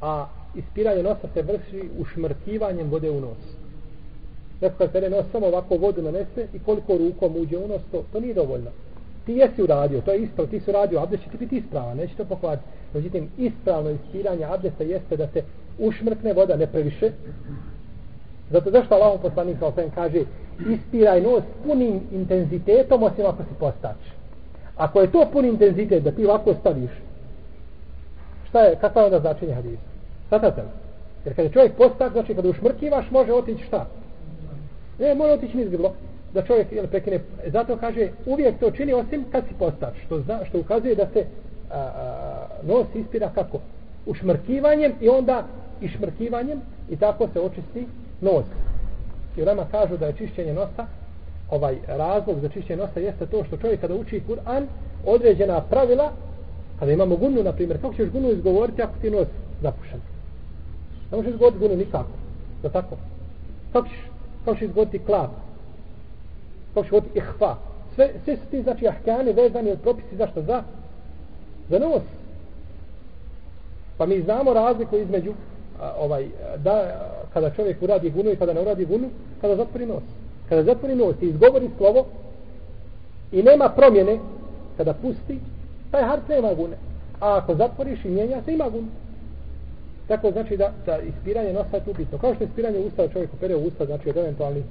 [0.01, 3.38] a ispiranje nosa se vrši ušmrkivanjem vode u nos.
[4.62, 8.03] Neko kad pere nos samo ovako vodu nanese i koliko rukom uđe u nos, to,
[8.12, 8.71] to nije dovoljno.
[9.25, 12.15] Ti jesi uradio, to je ispravo, ti si uradio, abdest će ti biti ispravan, neće
[12.15, 12.63] to pokvariti.
[12.93, 15.43] Međutim, ispravno ispiranje abdesta jeste da se
[15.79, 17.12] ušmrkne voda ne previše.
[18.51, 20.23] Zato zašto Allah poslanik kao sam kaže
[20.69, 23.97] ispiraj nos punim intenzitetom osim ako si postač.
[24.75, 26.91] Ako je to pun intenzitet da ti ovako staviš,
[28.49, 29.82] šta je, kakva je onda značenje hadisa?
[30.29, 30.67] Svatate li?
[31.25, 33.86] Jer kada čovjek postač, znači kada ušmrkivaš, može otići šta?
[34.99, 35.93] Ne, može otići niz grlo.
[36.33, 37.19] Da čovjek jel, prekine.
[37.45, 39.93] Zato kaže, uvijek to čini osim kad si postač.
[40.05, 41.25] Što, zna, što ukazuje da se
[41.71, 43.59] a, a, nos ispira kako?
[44.05, 45.43] Ušmrkivanjem i onda
[45.81, 47.87] išmrkivanjem i tako se očisti
[48.21, 48.45] nos.
[49.37, 50.85] I nama kažu da je čišćenje nosa
[51.51, 54.65] ovaj razlog za čišćenje nosa jeste to što čovjek kada uči Kur'an
[55.05, 56.11] određena pravila
[56.79, 59.27] kada imamo gunu na primjer kako ćeš gunu izgovoriti ako ti nos
[59.61, 59.99] zapušen
[61.11, 62.11] ne možeš izgovoriti gunu nikako
[62.63, 62.97] da tako
[63.73, 63.97] kako ćeš
[64.45, 65.29] kako ćeš izgovoriti klav
[66.73, 67.55] Pa kako ćeš voditi ihfa.
[67.95, 70.41] Sve, sve su ti znači ahkane vezani od propisi zašto?
[70.41, 70.63] Za
[71.69, 72.01] za nos.
[73.97, 75.34] Pa mi znamo razliku između
[75.82, 76.27] a, ovaj
[76.58, 79.10] da kada čovjek uradi gunu i kada ne uradi gunu
[79.41, 80.03] kada zatvori nos.
[80.49, 82.05] Kada zatvori nos i izgovori slovo
[83.32, 84.19] i nema promjene
[84.77, 85.39] kada pusti
[85.91, 86.77] taj harf nema gune.
[87.19, 88.88] A ako zatvoriš i mijenja se ima gunu.
[90.08, 92.17] tako znači da, da ispiranje nosa je tu bitno.
[92.17, 94.63] Kao što je ispiranje usta čovjek opere usta znači od eventualnih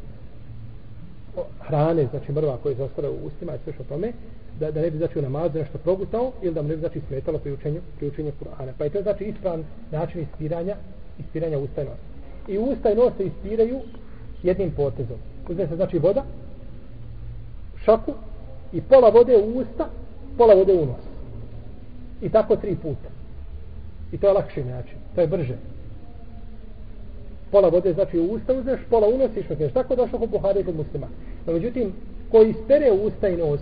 [1.61, 4.12] hrane, znači mrva koje se ostale u ustima i sve što tome,
[4.61, 7.01] da, da ne bi znači u namazu nešto progutao ili da mu ne bi znači
[7.09, 8.72] smetalo pri učenju, pri učenju Kur'ana.
[8.79, 10.77] Pa je to znači ispravan način ispiranja,
[11.18, 12.09] ispiranja usta i nosa.
[12.48, 13.81] I usta i nos se ispiraju
[14.42, 15.16] jednim potezom.
[15.48, 16.24] Uzme se znači voda,
[17.85, 18.12] šaku
[18.72, 19.88] i pola vode u usta,
[20.38, 21.05] pola vode u nos.
[22.22, 23.09] I tako tri puta.
[24.12, 24.96] I to je lakši način.
[25.14, 25.57] To je brže.
[27.51, 29.72] Pola vode znači u usta uzmeš, pola u nos.
[29.74, 31.07] Tako došlo kod Buhari kod muslima.
[31.48, 31.92] No međutim,
[32.30, 33.61] koji ispere usta i nos,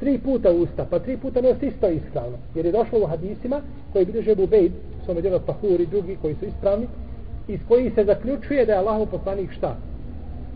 [0.00, 2.38] tri puta usta, pa tri puta nos isto je ispravno.
[2.54, 3.60] Jer je došlo u hadisima
[3.92, 4.72] koji bilježe Bubejd,
[5.04, 6.86] svome djelo Tahur i drugi koji su ispravni,
[7.48, 9.76] iz koji se zaključuje da je Allahov poslanik šta?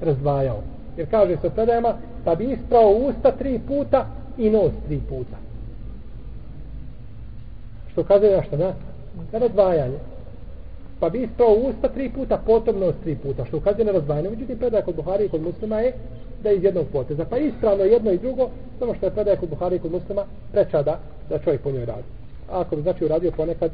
[0.01, 0.63] Razdvajao.
[0.97, 4.07] Jer kaže se predajama, pa bi isprao usta tri puta
[4.39, 5.37] i nos tri puta.
[7.93, 8.75] Što kaže na šta, Na,
[9.33, 9.99] Na razdvajanje.
[11.01, 13.45] Pa bi to usta tri puta, potom nos tri puta.
[13.45, 14.31] Što ukazuje na razdvajanje.
[14.31, 15.93] Međutim, predaja kod Buhari i kod muslima je
[16.43, 17.25] da je iz jednog poteza.
[17.25, 20.83] Pa ispravno jedno i drugo, samo što je predaja kod Buhari i kod muslima, preča
[20.83, 22.09] da, da čovjek po njoj radi.
[22.51, 23.71] A ako bi znači uradio ponekad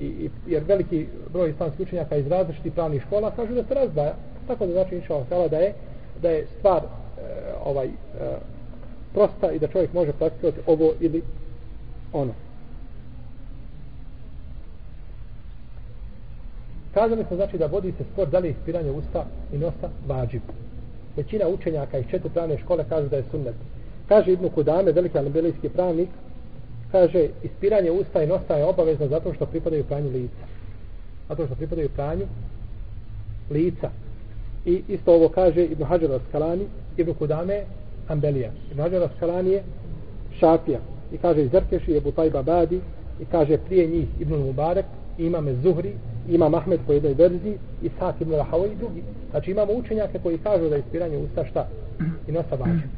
[0.00, 4.14] i, i, jer veliki broj islamskih učenjaka iz različitih pravnih škola kažu da se razdvaja
[4.46, 5.74] tako da znači inša Allah da je
[6.22, 6.88] da je stvar e,
[7.64, 7.90] ovaj e,
[9.14, 11.22] prosta i da čovjek može praktikovati ovo ili
[12.12, 12.32] ono
[16.94, 20.42] kazali smo znači da vodi se spor da li ispiranje usta i nosa vađib.
[21.16, 23.54] Većina učenjaka iz četiri pravne škole kaže da je sunnet.
[24.08, 26.08] Kaže Ibnu Kudame veliki alibelijski pravnik
[26.92, 30.44] kaže ispiranje usta i nosa je obavezno zato što pripadaju pranju lica.
[31.28, 32.26] Zato što pripadaju pranju
[33.50, 33.90] lica.
[34.66, 37.64] I isto ovo kaže Ibn Hajar al-Skalani Ibn Kudame
[38.08, 38.50] Ambelija.
[38.70, 39.62] Ibn Hajar al-Skalani je
[40.40, 40.80] Šafija.
[41.12, 42.80] I kaže Zerkeši je Tajba Badi
[43.20, 44.34] i kaže prije njih Ibn
[45.18, 45.94] Mubarak imame Zuhri
[46.28, 50.38] ima Mahmed po jednoj verziji i Sak Ibn Rahavo i drugi znači imamo učenjake koji
[50.38, 51.68] kažu da je ispiranje usta šta
[52.28, 52.90] i nosa vađib.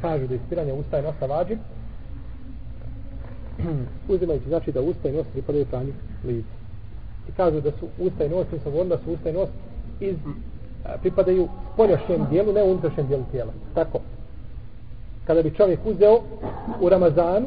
[0.00, 1.58] kažu da je ispiranje usta i nosa vađib.
[4.08, 5.92] uzimajući znači da usta i nos pripadaju pranju
[6.24, 6.54] lica.
[7.28, 9.48] I kažu da su usta i nos, mi sam da su usta i nos
[10.00, 10.16] iz,
[10.84, 13.52] a, pripadaju spoljašnjem dijelu, ne unutrašnjem dijelu tijela.
[13.74, 13.98] Tako.
[15.26, 16.20] Kada bi čovjek uzeo
[16.80, 17.46] u Ramazanu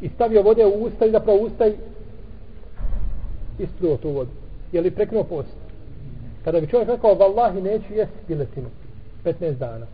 [0.00, 1.74] i stavio vode u usta i zapravo usta i
[3.58, 4.30] istruo tu vodu.
[4.72, 5.56] Je li preknuo post?
[6.44, 8.68] Kada bi čovjek rekao, vallahi neću jesti piletinu
[9.24, 9.86] 15 dana.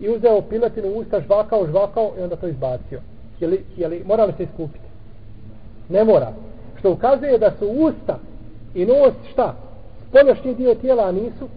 [0.00, 3.00] I uzeo piletinu u usta, žvakao, žvakao i onda to izbacio.
[3.40, 4.84] Je li, je li, mora li se iskupiti?
[5.88, 6.32] Ne mora.
[6.78, 8.18] Što ukazuje da su usta
[8.74, 9.54] i nos šta?
[10.08, 11.48] Spoljašnji dio tijela, a nisu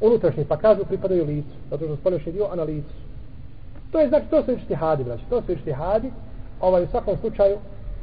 [0.00, 1.56] unutrašnji, pa kažu pripadaju licu.
[1.70, 2.94] Zato što spoljašnji dio, a na licu.
[3.92, 5.24] To je znači, to su ištihadi, braći.
[5.30, 6.10] To su ištihadi.
[6.60, 7.56] Ovaj, u svakom slučaju,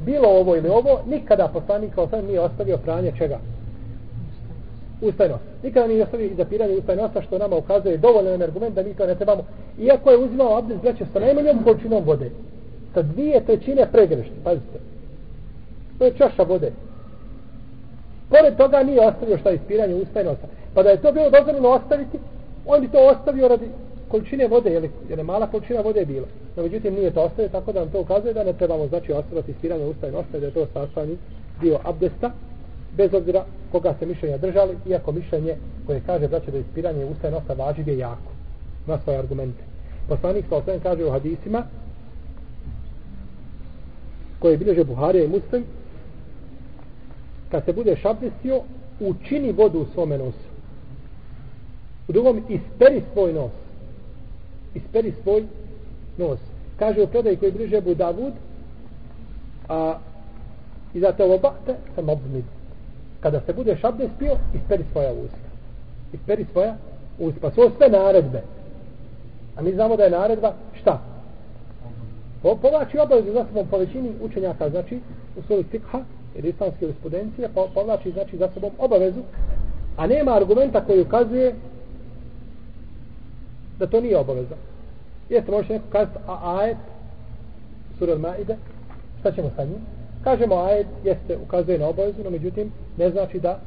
[0.04, 3.38] bilo ovo ili ovo, nikada poslanik kao sam nije ostavio pranje čega?
[5.00, 5.42] Ustajnost.
[5.62, 9.14] Nikada nije ostavio i zapiranje ustajnosta, što nama ukazuje dovoljan argument da mi to ne
[9.14, 9.44] trebamo.
[9.78, 12.30] Iako je uzimao abdest, braće, sa najmanjom količinom vode.
[12.94, 14.92] Sa dvije trećine pregrešti, pazite
[16.02, 16.72] to je čaša vode.
[18.28, 20.46] Pored toga nije ostavio šta ispiranje ustajnosta.
[20.74, 22.18] Pa da je to bilo dozvoljeno ostaviti,
[22.66, 23.68] on bi to ostavio radi
[24.12, 26.26] količine vode, jer, jer je mala količina vode je bila.
[26.56, 29.50] No, međutim, nije to ostaje, tako da nam to ukazuje da ne trebamo znači ostavati
[29.50, 31.16] ispiranje usta i da je to sastavni
[31.60, 32.30] dio abdesta
[32.96, 37.28] bez obzira koga se mišljenja držali, iako mišljenje koje kaže da će da ispiranje usta
[37.28, 38.32] i nosa važi je jako.
[38.86, 39.62] Na svoje argumente.
[40.08, 41.64] Poslanik sa osvijem kaže u hadisima
[44.38, 45.64] koje bilježe Buharija i Muslim
[47.50, 48.60] kad se bude šabdestio
[49.00, 50.48] učini vodu u svome nosu.
[52.08, 53.61] U drugom, isperi svoj nos.
[54.74, 55.44] Isperi svoj
[56.18, 56.38] nos.
[56.78, 58.32] Kaže u predaj koji bliže Abu Davud,
[59.68, 59.98] a
[60.94, 62.44] i za te obate sam obznid.
[63.20, 65.48] Kada se bude šabdestio, isperi svoja usta.
[66.12, 66.76] Isperi svoja
[67.18, 67.40] usta.
[67.40, 68.42] Pa su sve naredbe.
[69.56, 71.00] A mi znamo da je naredba šta?
[72.42, 75.00] Po, povlači obavezu za sobom po većini učenjaka, znači
[75.36, 75.98] u svojih tikha,
[76.34, 79.20] jer islamske respondencije, po, pa povlači znači za sobom obavezu,
[79.96, 81.54] a nema argumenta koji ukazuje
[83.82, 84.56] da to nije obaveza.
[85.28, 86.76] Jeste, može neko kazati, a ajet,
[87.98, 88.56] sura Maide,
[89.20, 89.80] šta ćemo sa njim?
[90.24, 93.58] Kažemo ajet, jeste, ukazuje na obavezu, no međutim, ne znači da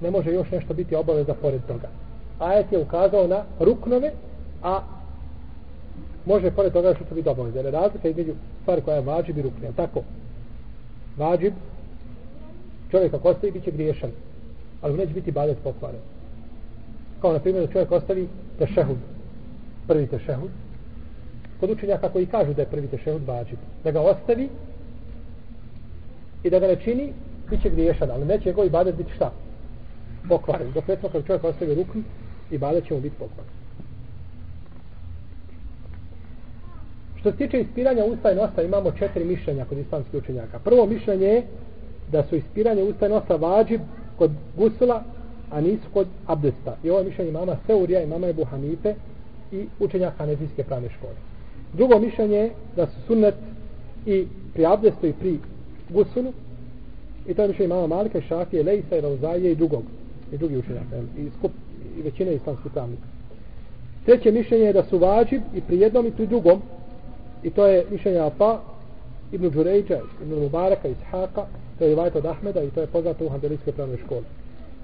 [0.00, 1.88] ne može još nešto biti obaveza pored toga.
[2.38, 4.12] Ajet je ukazao na ruknove,
[4.62, 4.80] a
[6.26, 7.60] može pored toga što će biti obaveza.
[7.60, 9.72] Jer razlika između stvari koja je vađib i rukne.
[9.76, 10.02] Tako,
[11.16, 11.52] vađib,
[12.90, 14.10] čovjek ako ostavi, bit će griješan.
[14.82, 16.00] Ali neće biti badet pokvaren.
[17.20, 18.98] Kao na primjer da čovjek ostavi tešehud.
[19.86, 20.50] Prvi tešehud.
[21.60, 23.58] Kod učenjaka koji kažu da je prvi tešehud vađib.
[23.84, 24.48] Da ga ostavi
[26.42, 27.12] i da ga ne čini,
[27.50, 28.10] bit će griješan.
[28.10, 29.32] Ali neće njegov ibadet biti šta?
[30.28, 30.72] Pokvaren.
[30.72, 31.98] Dok recimo kad čovjek ostavi ruku,
[32.50, 33.52] ibadet će mu biti pokvaren.
[37.20, 40.58] Što se tiče ispiranja usta i nosa, imamo četiri mišljenja kod islamskih učenjaka.
[40.58, 41.42] Prvo mišljenje je
[42.12, 43.80] da su ispiranje usta i nosa vađib
[44.18, 45.02] kod gusula,
[45.50, 46.76] a nisu kod abdesta.
[46.84, 48.94] I ovo je mišljenje mama Seurija i mama Ebu Hanife
[49.52, 51.14] i učenja Hanefijske pravne škole.
[51.72, 53.34] Drugo mišljenje je da su sunnet
[54.06, 55.38] i pri abdestu i pri
[55.88, 56.32] gusulu.
[57.26, 59.82] I to je mišljenje imama Malika i Šafije, Lejsa i Rauzaje i drugog.
[60.32, 60.96] I drugi učenjaka.
[61.18, 61.52] I, skup,
[61.98, 63.02] i većine islamskih pravnika.
[64.04, 66.62] Treće mišljenje je da su vađib i pri jednom i pri drugom
[67.42, 68.58] I to je mišljenje Afa,
[69.32, 71.46] Ibn Đurejđa, Ibn Mubaraka, Ishaqa
[71.78, 74.24] to je vajto od Ahmeda i to je poznato u Hanbelijskoj pravnoj školi.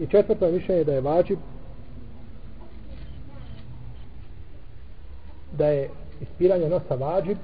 [0.00, 1.38] I četvrto je mišljenje da je vađib
[5.52, 5.88] da je
[6.20, 7.38] ispiranje nosa vađib,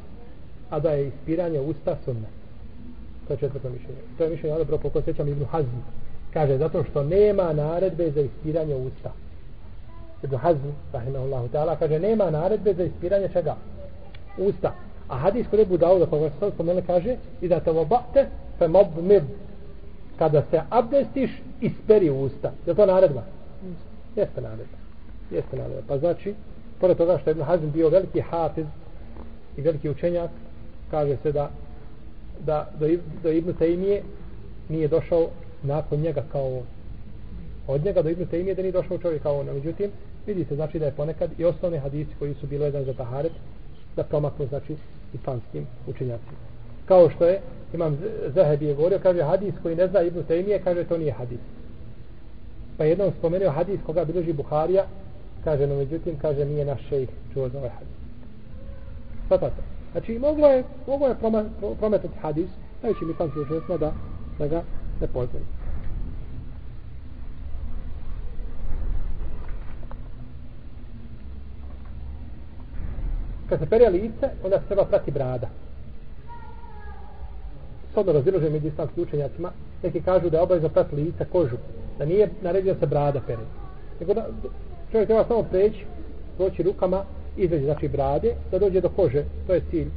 [0.70, 2.28] a da je ispiranje usta sunna.
[3.26, 4.00] To je četvrto mišljenje.
[4.18, 5.82] To je mišljenje, ali dobro, sjećam Ibn Hazmi.
[6.32, 9.12] Kaže, zato što nema naredbe za ispiranje usta.
[10.22, 13.56] Ibn Hazmi, rahimahullahu ta'ala, kaže, nema naredbe za ispiranje čega?
[14.38, 14.74] Usta.
[15.08, 18.26] A hadis kod Ebu Dauda, koga se spomenu, kaže i da te vobate
[18.58, 19.22] fe mob mid
[20.18, 22.52] kada se abdestiš isperi usta.
[22.66, 23.22] Je to naredba?
[24.16, 24.78] Jeste naredba.
[25.30, 25.82] Jeste naredba.
[25.88, 26.34] Pa znači,
[26.80, 28.66] pored toga što je Ibn Hazm bio veliki hafiz
[29.56, 30.30] i veliki učenjak,
[30.90, 31.50] kaže se da
[32.46, 32.86] da do,
[33.22, 34.00] do Ibn Taymije
[34.68, 35.28] nije došao
[35.62, 36.62] nakon njega kao
[37.66, 39.46] od njega do Ibn Taymije da nije došao čovjek kao on.
[39.46, 39.90] Međutim,
[40.26, 43.32] vidite znači da je ponekad i osnovni hadisi koji su bili jedan za taharet
[43.96, 44.76] da promaknu znači
[45.14, 46.38] islamskim učenjacima.
[46.86, 47.40] Kao što je
[47.74, 47.98] imam
[48.34, 51.38] Zahebi je govorio, kaže hadis koji ne zna Ibn Taymije, kaže to nije hadis.
[52.76, 54.84] Pa jednom spomenuo hadis koga bilježi Buharija,
[55.44, 57.96] kaže no međutim, kaže nije naš šejh čuo za ovaj hadis.
[59.26, 59.62] Svatate.
[59.92, 61.14] Znači moglo je, moglo je
[61.78, 62.48] prometati hadis,
[62.82, 63.92] najvećim islamskim učenjacima da,
[64.38, 64.62] da ga
[65.00, 65.44] ne poznaju.
[73.48, 75.48] kad se pere lice, onda se treba prati brada.
[77.94, 79.50] Sodno razilože među islamskim učenjacima,
[79.82, 81.56] neki kažu da je obavezno prati lice kožu,
[81.98, 83.42] da nije naredio se brada pere.
[84.00, 84.26] Nego da
[84.94, 85.84] čovjek treba samo preći,
[86.36, 87.04] proći rukama,
[87.36, 89.88] izveći znači brade, da dođe do kože, to je cilj,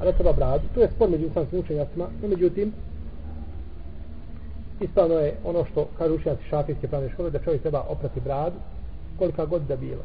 [0.00, 0.64] a ne treba bradu.
[0.74, 2.72] To je spor među islamskim učenjacima, no međutim,
[4.80, 8.56] ispravno je ono što kažu učenjaci šafijske pravne škole, da čovjek treba oprati bradu,
[9.18, 10.04] kolika god da bila.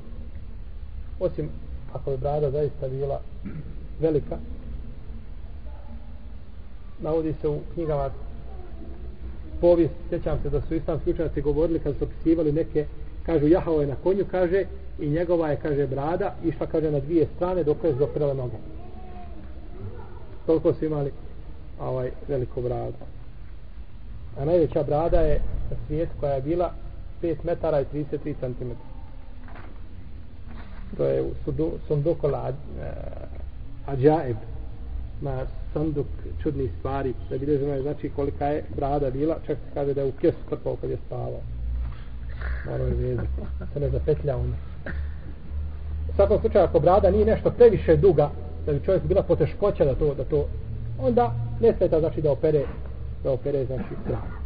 [1.19, 1.49] Osim
[1.93, 3.21] ako je brada zaista bila
[3.99, 4.37] velika
[7.01, 8.09] navodi se u knjigama
[9.61, 12.85] povijest, sjećam se da su islamski učenjaci govorili kad su opisivali neke
[13.29, 14.63] kažu jahao je na konju kaže
[14.99, 18.57] i njegova je kaže brada išla kaže na dvije strane dok je zopirala noge.
[20.45, 21.11] Toliko su imali
[21.79, 22.97] ovaj veliku bradu.
[24.39, 26.73] A najveća brada je na svijetu koja je bila
[27.23, 28.71] 5 metara i 33 cm
[30.97, 31.31] to je u
[31.87, 32.27] sunduku
[33.85, 34.47] ađaeb, eh,
[35.21, 36.07] na sanduk
[36.43, 37.13] čudni stvari.
[37.29, 39.37] Da bi je znači kolika je brada bila.
[39.47, 41.41] Čak se kaže da je u kesu krpao kad je spavao
[42.65, 43.27] malo je vezi
[43.73, 44.53] se ne zapetlja on
[46.09, 48.29] u svakom slučaju ako brada nije nešto previše duga
[48.65, 50.45] da bi čovjek bila poteškoća da to, da to
[50.99, 52.65] onda ne smeta znači da opere
[53.23, 54.39] da opere znači stranu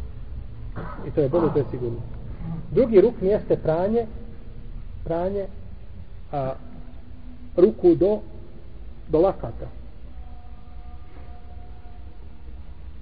[1.06, 1.98] I to je bolje, to je sigurno.
[2.70, 4.06] Drugi ruk jeste pranje,
[5.04, 5.46] pranje
[6.32, 6.52] a,
[7.56, 8.20] ruku do,
[9.08, 9.66] do lakata.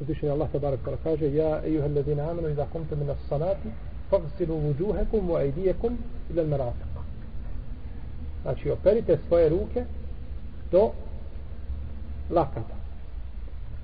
[0.00, 3.70] Uzvišen je Allah tabarak kala kaže Ja, ejuha allazina amanu, iza kumte min as-salati,
[4.12, 5.98] fagsilu vujuhekum wa aidijekum
[6.30, 6.92] ila al-marafiq.
[8.42, 9.84] Znači, operite svoje ruke
[10.70, 10.90] do
[12.30, 12.76] lakata.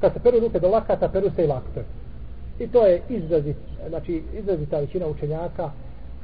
[0.01, 1.85] Kad se peru ruke do lakata, peru se i lakte.
[2.59, 3.57] I to je izrazit,
[3.89, 5.70] znači, izrazita većina učenjaka,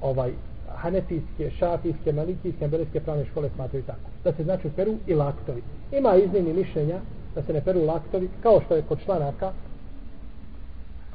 [0.00, 0.32] ovaj,
[0.76, 4.10] hanefijske, šafijske, malikijske, ambelijske pravne škole smatraju tako.
[4.24, 5.62] Da se znači peru i laktovi.
[5.92, 6.98] Ima iznimni mišljenja
[7.34, 9.52] da se ne peru laktovi, kao što je kod članaka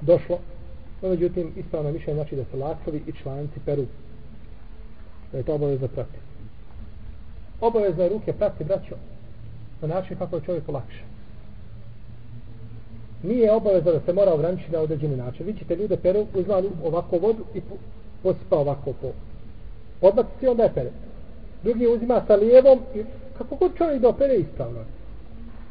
[0.02, 0.40] došlo.
[1.02, 3.86] No, međutim, ispravno mišljenje znači da se lakovi i članci peru.
[5.32, 6.18] Da je to obavezno prati.
[7.62, 8.96] Obavezno je ruke prati, braćo,
[9.82, 11.04] na način kako je čovjeku lakše.
[13.24, 15.46] Nije obavezno da se mora ograničiti na određeni način.
[15.46, 17.62] Vi ćete ljude peru, uzma ovako vodu i
[18.24, 19.12] posipa ovako po
[20.02, 20.92] podbaci onda je pere.
[21.64, 23.04] Drugi uzima sa lijevom i
[23.38, 24.80] kako god čovjek da opere ispravno.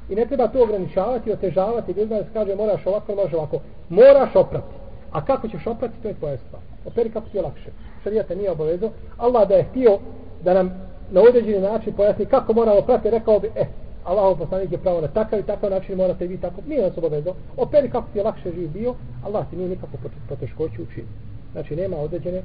[0.08, 3.60] I ne treba to ograničavati, otežavati, ljudima da se kaže moraš ovako, može ovako.
[3.88, 4.87] Moraš oprati.
[5.12, 6.62] A kako ćeš oprati, to je tvoja stvar.
[6.86, 7.70] Operi kako ti je lakše.
[8.04, 8.90] Šarijata nije obavezao.
[9.16, 9.98] Allah da je htio
[10.44, 10.70] da nam
[11.10, 13.66] na određeni način pojasni kako moramo prati, rekao bi, eh,
[14.04, 16.60] Allahov poslanik je pravo na takav i takav način morate vi tako.
[16.66, 17.34] Nije nas obavezao.
[17.56, 18.94] Operi kako ti je lakše živ bio,
[19.24, 19.92] Allah ti nije nikako
[20.28, 21.10] poteškoću učinio.
[21.52, 22.42] Znači nema određene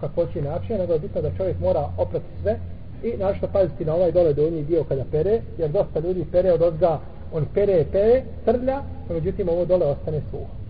[0.00, 2.58] kakvoći načina, nego je bitno da čovjek mora oprati sve
[3.02, 6.62] i našto paziti na ovaj dole donji dio kada pere, jer dosta ljudi pere od
[6.62, 7.00] ozga,
[7.32, 10.61] on pere, pere, trlja, no međutim ovo dole ostane suho.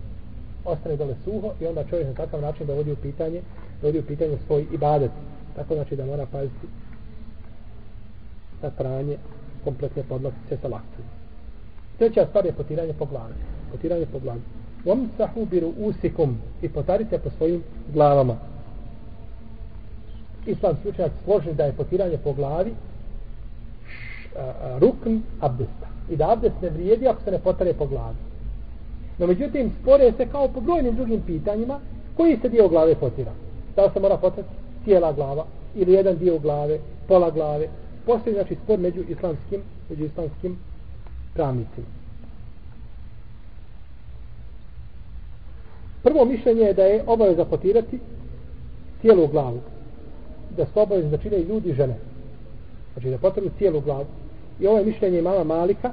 [0.65, 3.41] Ostane dole suho i onda čovjek na takav način dovodi u pitanje,
[3.81, 5.11] dovodi u pitanje svoj ibadet.
[5.55, 6.67] Tako znači da mora paziti
[8.61, 9.17] na pranje
[9.63, 11.05] kompletne podlakice sa laktom.
[11.97, 13.33] Treća stvar je potiranje po glavi.
[13.71, 14.41] Potiranje po glavi.
[14.85, 18.35] Omsahu bi ru'usikum i potarite po svojim glavama.
[20.45, 22.73] Islam slučajak složi da je potiranje po glavi
[24.79, 25.87] rukn abdesta.
[26.09, 28.17] I da abdest ne vrijedi ako se ne potare po glavi.
[29.17, 31.79] No međutim, spore se kao po brojnim drugim pitanjima
[32.17, 33.31] koji se dio glave potira.
[33.75, 34.49] Da li se mora potrati
[34.83, 35.45] cijela glava
[35.75, 37.67] ili jedan dio glave, pola glave.
[38.05, 40.57] Postoji znači spor među islamskim, među islamskim
[41.33, 41.87] pravnicima.
[46.03, 47.99] Prvo mišljenje je da je obaveza potirati
[49.01, 49.59] cijelu glavu.
[50.57, 51.95] Da su obavezni znači, da čine ljudi i žene.
[52.93, 54.05] Znači da potiru cijelu glavu.
[54.59, 55.91] I ovo je mišljenje mama Malika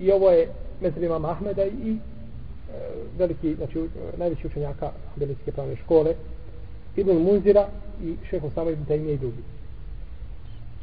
[0.00, 0.48] i ovo je
[0.80, 1.96] mezir imama Ahmeda i
[3.18, 6.14] veliki, znači najveći učenjaka Hanbelijske pravne škole
[6.96, 7.68] Ibn Munzira
[8.02, 9.42] i šeh Osama Ibn Taymiye i drugi.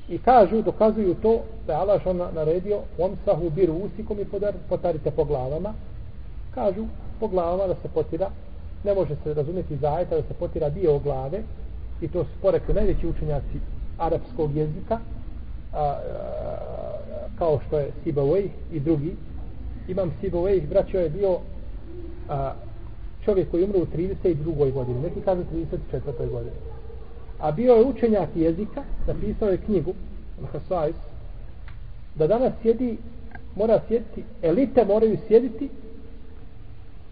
[0.09, 4.25] I kažu, dokazuju to da je Allah on naredio omsahu biru usikom i
[4.69, 5.73] potarite po glavama.
[6.55, 6.85] Kažu,
[7.19, 8.29] po glavama da se potira
[8.83, 11.39] ne može se razumjeti zajeta da se potira dio glave
[12.01, 13.59] i to su porekli najveći učenjaci
[13.97, 14.99] arapskog jezika
[15.73, 15.99] a, a,
[17.39, 19.15] kao što je Sibaway i drugi
[19.87, 21.39] imam Sibaway braćo je bio
[22.29, 22.53] a,
[23.25, 24.73] čovjek koji umro u 32.
[24.73, 26.29] godini neki kažu 34.
[26.31, 26.55] godini
[27.39, 29.93] a bio je učenjak jezika napisao je knjigu
[30.41, 30.95] Mahasajs,
[32.15, 32.97] da danas sjedi
[33.55, 35.69] mora sjediti elite moraju sjediti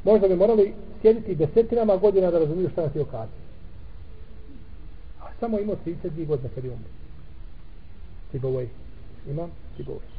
[0.04, 3.44] možda bi morali sjediti desetinama godina da razumiju šta nas je okazio.
[5.22, 6.90] A samo imao 32 godine kad je umro.
[8.32, 8.68] Tibovej.
[9.30, 10.13] Imam Tibovej.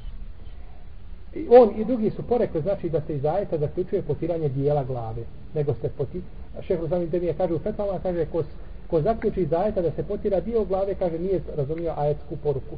[1.35, 5.23] I on i drugi su porekli, znači da se iz ajeta zaključuje potiranje dijela glave.
[5.55, 6.23] Nego se poti...
[6.61, 8.43] Šeh Ruzami Demije kaže u Fetvama, kaže ko,
[8.91, 12.77] ko zaključi iz ajeta da se potira dio glave, kaže nije razumio ajetsku poruku.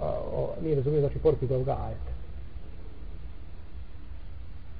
[0.00, 2.12] A, o, nije razumio znači poruku iz ovoga ajeta.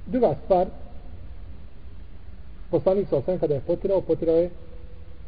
[0.07, 0.67] Druga stvar,
[2.71, 4.51] poslanik sa kada je potirao, potirao je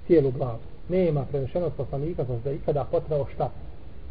[0.06, 0.58] cijelu glavu.
[0.88, 3.50] Nema prenešenog poslanika da je ikada potirao šta?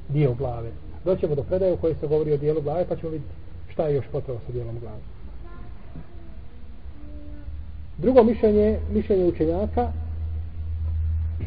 [0.09, 0.69] Dio glave.
[1.05, 3.33] Doćemo do predaje u kojoj se govori o dijelu glave, pa ćemo vidjeti
[3.77, 5.01] šta je još potirao sa dijelom glave.
[7.97, 9.91] Drugo mišljenje, mišljenje učenjaka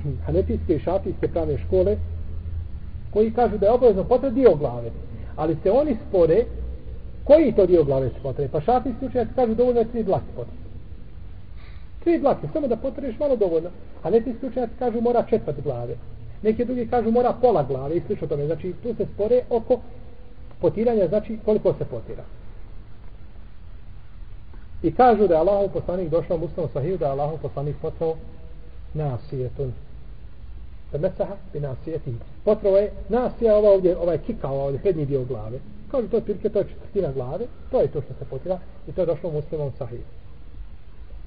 [0.26, 1.96] hanetijske i šafijske pravne škole
[3.10, 4.90] koji kažu da je obavezno potreba dio glave.
[5.36, 6.44] Ali se oni spore
[7.24, 8.52] koji to dio glave se potrebe.
[8.52, 10.60] Pa šafijski učenjaci kažu dovoljno je tri dlake potrebe.
[12.04, 13.70] Tri dlake, samo da potrebiš malo dovoljno.
[14.02, 15.94] A neki slučajaci kažu mora četvrt glave.
[16.42, 18.46] Neki drugi kažu mora pola glave i slično tome.
[18.46, 19.80] Znači tu se spore oko
[20.60, 22.24] potiranja, znači koliko se potira.
[24.82, 28.16] I kažu da je Allahov poslanik došao u muslimu sahiju, da je Allahov poslanik potrao
[28.94, 29.72] nasijetun.
[30.92, 32.14] Da mesaha bi nasijeti.
[32.44, 35.58] Potrao je nasija ova ovdje, ovaj kika, ovdje, prednji dio glave.
[35.90, 38.58] Kažu to je pirke, to je četvrtina glave, to je to što se potira
[38.88, 40.02] i to je došlo u muslimom sahiju.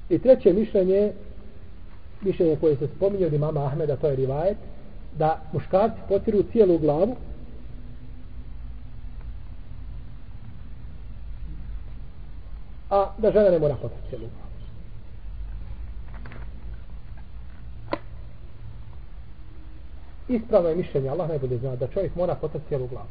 [0.09, 1.11] I treće mišljenje
[2.25, 4.57] mišljenje koje se spominje od imama Ahmeda, to je rivajet,
[5.17, 7.15] da muškarci potiru cijelu glavu,
[12.93, 14.53] a da žena ne mora potati cijelu glavu.
[20.27, 23.07] Ispravno je mišljenje, Allah najbolje zna, da čovjek mora potati cijelu glavu.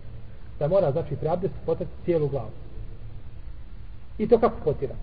[0.58, 2.50] Da mora, znači, pri abdestu potati cijelu glavu.
[4.18, 4.94] I to kako potira?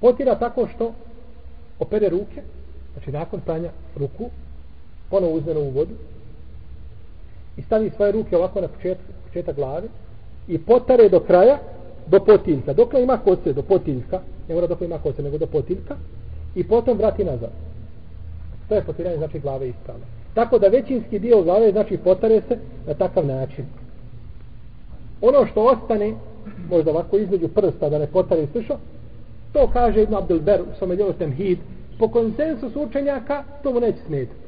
[0.00, 0.94] Potira tako što
[1.78, 2.42] opere ruke,
[2.92, 4.30] znači nakon pranja ruku,
[5.10, 5.94] ponovo uzme u vodu
[7.56, 9.88] i stavi svoje ruke ovako na početak, početak glave
[10.48, 11.58] i potare do kraja
[12.06, 12.72] do potiljka.
[12.72, 15.96] Dok ima kose do potiljka, ne mora dok ima kose, nego do potiljka
[16.54, 17.50] i potom vrati nazad.
[18.68, 20.04] To je potiranje znači glave ispravno.
[20.34, 23.64] Tako da većinski dio glave znači potare se na takav način.
[25.20, 26.14] Ono što ostane,
[26.70, 28.76] možda ovako između prsta da ne potare slišo,
[29.52, 31.58] to kaže Ibn Abdelber u svome djelu Temhid,
[31.98, 34.42] po konsensusu učenjaka to mu neće smetati.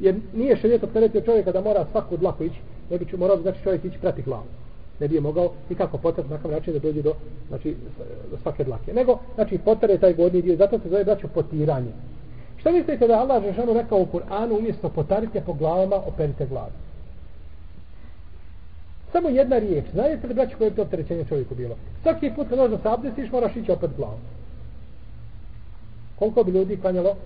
[0.00, 3.84] Jer nije šarijet opteretio čovjeka da mora svaku dlaku ići, ne bi morao znači čovjek
[3.84, 4.44] ići prati glavu.
[5.00, 7.14] Ne bi je mogao nikako potrebno na kakav način da dođe do,
[7.48, 7.76] znači,
[8.30, 8.92] do svake dlake.
[8.92, 11.92] Nego, znači, potare taj gornji dio, zato se zove braćo, potiranje.
[12.56, 16.70] Šta mislite da Allah Žešanu rekao u Kur'anu umjesto potarite po glavama, operite glavu?
[19.12, 19.84] Samo jedna riječ.
[19.92, 21.76] Znate li braću koje je to opterećenje čovjeku bilo?
[22.02, 24.20] Svaki put kad dođe da se abdestiš, moraš ići opet glavom.
[26.18, 27.16] Koliko bi ljudi klanjalo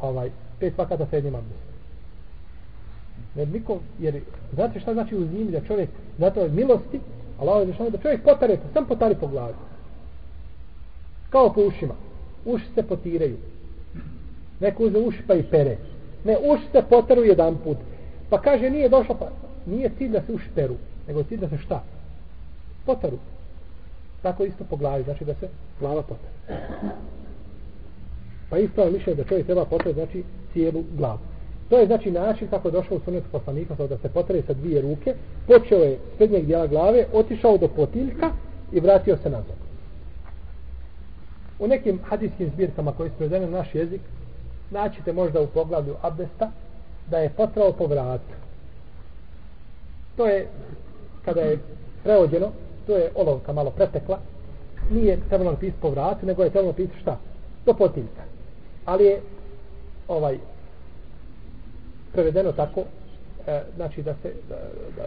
[0.00, 1.71] ovaj, pet vakata srednjim abdestom?
[3.34, 4.20] Ne niko, jer
[4.54, 7.00] znate šta znači u zimi da čovjek, zato je milosti,
[7.40, 9.54] Allah je zašao da čovjek potare, sam potari po glavi.
[11.30, 11.94] Kao po ušima.
[12.44, 13.36] Uši se potiraju.
[14.60, 15.76] Neko uze uši pa i pere.
[16.24, 17.76] Ne, uši se potaru jedan put.
[18.30, 19.28] Pa kaže, nije došlo, pa
[19.66, 20.74] nije cilj da se uši peru,
[21.08, 21.82] nego cilj da se šta?
[22.86, 23.18] Potaru.
[24.22, 25.48] Tako isto po glavi, znači da se
[25.80, 26.60] glava potara.
[28.50, 31.18] Pa isto je mišljenje da čovjek treba potrati, znači, cijelu glavu.
[31.72, 34.80] To je znači način kako je došao u sunetu poslanika, da se potare sa dvije
[34.80, 35.14] ruke,
[35.46, 38.30] počeo je s prednjeg dijela glave, otišao do potiljka
[38.72, 39.56] i vratio se nazad.
[41.58, 44.00] U nekim hadijskim zbirkama koji su prevedene na naš jezik,
[44.70, 46.50] naćete možda u poglavlju abdesta
[47.10, 48.34] da je potrao po vratu.
[50.16, 50.46] To je,
[51.24, 51.58] kada je
[52.02, 52.50] preođeno,
[52.86, 54.18] to je olovka malo pretekla,
[54.90, 57.18] nije trebalo napisati po vratu, nego je trebalo napisati šta?
[57.66, 58.22] Do potiljka.
[58.84, 59.20] Ali je
[60.08, 60.51] ovaj
[62.12, 62.80] prevedeno tako
[63.46, 64.56] e, znači da se da,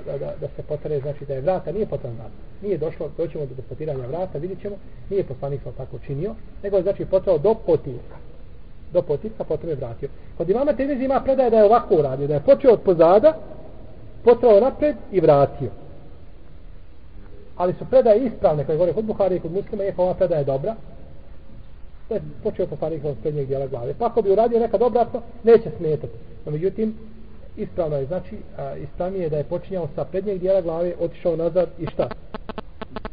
[0.05, 2.35] da, da, da se potare znači da je vrata nije potrebno vrata.
[2.61, 4.75] Nije došlo doćemo do potiranja vrata vidjet ćemo
[5.09, 8.15] nije poslanik sam tako činio nego je znači potrao do potilka
[8.93, 10.09] do potilka potom je vratio.
[10.37, 13.33] Kod imama Tirmizi ima predaje da je ovako uradio da je počeo od pozada
[14.23, 15.69] potrao napred i vratio.
[17.57, 20.75] Ali su predaje ispravne koje govore kod Buhari i kod muslima je ova predaja dobra
[22.09, 26.13] je počeo poslanik od prednjeg dijela glave pa ako bi uradio nekad obratno neće smetati
[26.45, 26.97] No, međutim,
[27.57, 31.69] ispravno je, znači, a, ispravnije je da je počinjao sa prednjeg dijela glave, otišao nazad
[31.79, 32.09] i šta?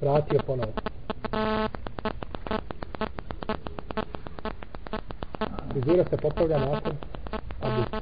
[0.01, 0.73] Vratio ponovo.
[5.73, 6.93] Frizura se popravlja nakon
[7.61, 8.01] abdesta.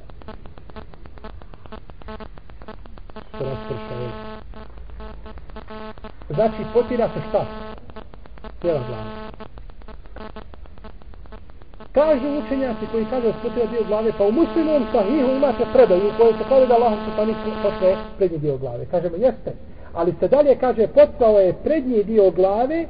[3.37, 4.09] Se rasprša, je.
[6.29, 7.45] Znači, potira se šta?
[8.61, 9.20] Cijela glava.
[11.91, 16.17] Kažu učenjaci koji kaže da spotira dio glave, pa u muslimom sahihu imate predaju u
[16.17, 18.85] kojoj se kaže da Allah se pa nisu posle prednji dio glave.
[18.85, 19.53] Kažemo, jeste.
[19.93, 22.85] Ali se dalje kaže, potpao je prednji dio glave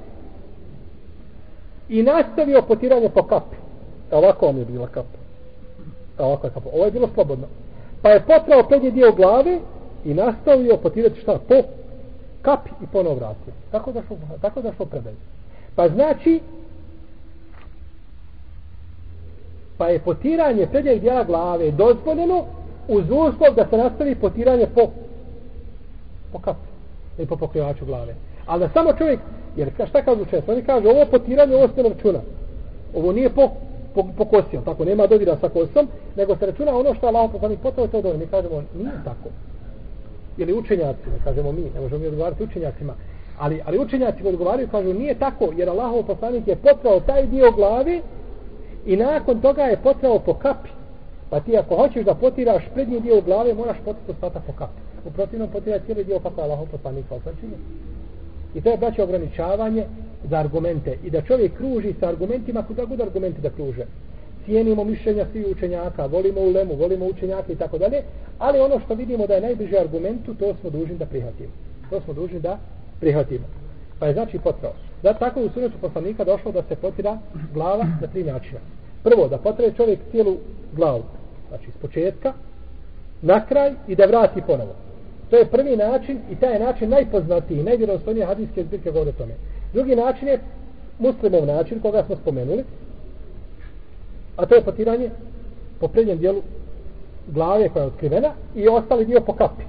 [1.90, 3.56] i nastavio potiranje po kapi.
[4.12, 5.18] E ovako vam je bila kapa.
[6.20, 6.70] E ovako je kapa.
[6.74, 7.48] Ovo je bilo slobodno.
[8.02, 9.60] Pa je potrao prednji dio glave
[10.06, 11.40] i nastavio potirati šta?
[11.48, 11.56] Po
[12.42, 13.54] kapi i ponovo vratio.
[13.72, 15.16] Tako da što, tako da što predaju.
[15.76, 16.40] Pa znači,
[19.82, 22.46] pa je potiranje prednjeg dijela glave dozvoljeno
[22.88, 24.82] uz uslov da se nastavi potiranje po
[26.32, 26.68] po kapu
[27.18, 28.16] ili po pokrivaču glave.
[28.46, 29.20] Ali da samo čovjek,
[29.56, 32.20] jer šta kažu često, oni kažu ovo potiranje ovo se računa.
[32.96, 33.50] Ovo nije po,
[33.96, 37.32] po, po kosi, tako nema dodira sa kosom, nego se računa ono što je Allah
[37.32, 38.18] poslanik potao to dobro.
[38.18, 39.30] Mi kažemo, nije tako.
[40.38, 42.94] Ili učenjaci, ne kažemo mi, ne možemo mi odgovarati učenjacima,
[43.40, 48.02] ali, ali učenjaci odgovaraju, kažu, nije tako, jer Allahov poslanik je potrao taj dio glave
[48.86, 50.70] i nakon toga je potrao po kapi.
[51.30, 54.82] Pa ti ako hoćeš da potiraš prednji dio glave, moraš potrati ostata po kapi.
[55.06, 57.06] U protivnom potira cijeli dio kako je Allah poslanik.
[58.56, 59.86] I to je braće ograničavanje
[60.30, 60.98] za argumente.
[61.04, 63.86] I da čovjek kruži sa argumentima, kuda god argumenti da kruže.
[64.46, 68.04] Cijenimo mišljenja svih učenjaka, volimo ulemu, volimo učenjaka i tako dalje,
[68.38, 71.50] ali ono što vidimo da je najbliže argumentu, to smo dužni da prihvatimo.
[71.90, 72.60] To smo dužni da
[73.00, 73.46] prihvatimo.
[74.00, 74.74] Pa je znači potrao.
[75.04, 77.18] Da tako u sunetu poslanika došlo da se potira
[77.54, 78.60] glava na tri načina.
[79.04, 80.38] Prvo, da potre čovjek cijelu
[80.74, 81.04] glavu.
[81.50, 82.34] Znači, iz početka,
[83.22, 84.74] na kraj i da vrati ponovo.
[85.30, 89.34] To je prvi način i taj je način najpoznatiji, najvjerozstojnije hadijske zbirke govore o tome.
[89.74, 90.40] Drugi način je
[91.00, 92.64] muslimov način koga smo spomenuli,
[94.36, 95.10] a to je potiranje
[95.80, 96.42] po prednjem dijelu
[97.28, 99.64] glave koja je otkrivena i ostali dio po kapi.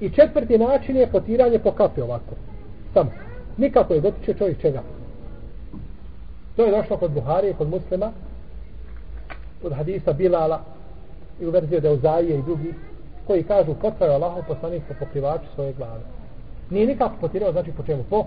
[0.00, 2.34] I četvrti način je potiranje po kapi ovako.
[2.94, 3.10] Samo.
[3.56, 4.82] Nikako je dotiče čovjek čega.
[6.56, 8.12] To je došlo kod Buharije, kod muslima,
[9.62, 10.60] kod hadisa Bilala
[11.40, 12.74] i u verziju Deuzaije i drugi
[13.26, 16.00] koji kažu potraju Allahov poslanik po pokrivaču svoje glave.
[16.70, 18.04] Nije nikako potirao, znači po čemu?
[18.10, 18.24] Po,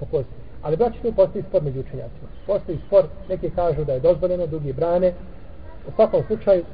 [0.00, 0.28] po kozi.
[0.62, 2.28] Ali braći tu postoji spor među učenjacima.
[2.46, 5.12] Postoji spor, neki kažu da je dozvoljeno, drugi brane.
[5.88, 6.64] U svakom slučaju,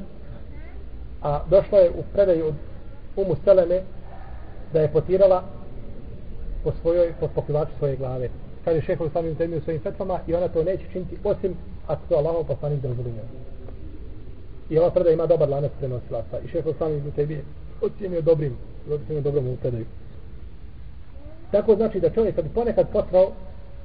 [1.23, 2.55] a došlo je u predaju od
[3.17, 3.83] Umu Seleme
[4.73, 5.43] da je potirala
[6.65, 8.29] po svojoj, po pokrivaču svoje glave.
[8.65, 11.55] Kaže šehovi samim temiju svojim fetvama i ona to neće činiti osim
[11.87, 13.23] ako to Allahov poslanik dozvoljeno.
[14.71, 16.39] I ova predaja ima dobar lanac prenosilaca.
[16.45, 17.41] I šehovi samim temiju
[17.81, 18.57] ocjenio dobrim,
[18.91, 19.85] ocjenio dobrom u predaju.
[21.51, 23.33] Tako znači da čovjek kad ponekad potrao,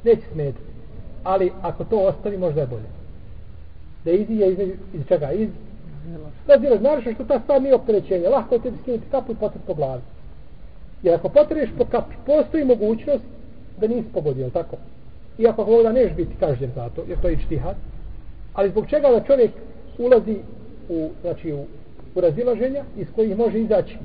[0.04, 0.64] neće smetiti.
[1.24, 2.90] Ali ako to ostavi, možda je bolje.
[4.06, 4.60] Da izije iz,
[4.94, 5.32] iz čega?
[5.32, 5.50] Iz
[6.48, 8.30] Da zile, znaš što ta stvar nije opterećenje.
[8.30, 10.02] Lahko je tebi skinuti kapu i potrati po glavi.
[11.04, 13.24] Jer ako potreš po kapi, postoji mogućnost
[13.82, 14.78] da nisi pogodio, tako?
[15.38, 17.76] I ako ovo da neš biti kažnjen za to, jer to je ištihad.
[18.54, 19.52] Ali zbog čega da čovjek
[19.98, 20.38] ulazi
[20.90, 21.66] u, znači, u,
[22.16, 23.98] u razilaženja iz kojih može izaći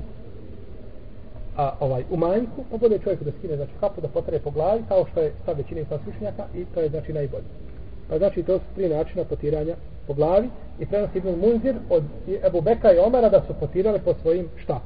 [1.57, 4.83] a ovaj u manjku, pa bude čovjek da skine znači kapu da potre po glavi
[4.87, 7.43] kao što je sa većine sa slušnjaka i to je znači najbolje.
[8.09, 9.75] Pa znači to su tri načina potiranja
[10.07, 12.03] po glavi i prenosi Ibn Munzir od
[12.47, 14.81] Ebu Beka i Omara da su potirali po svojim šta?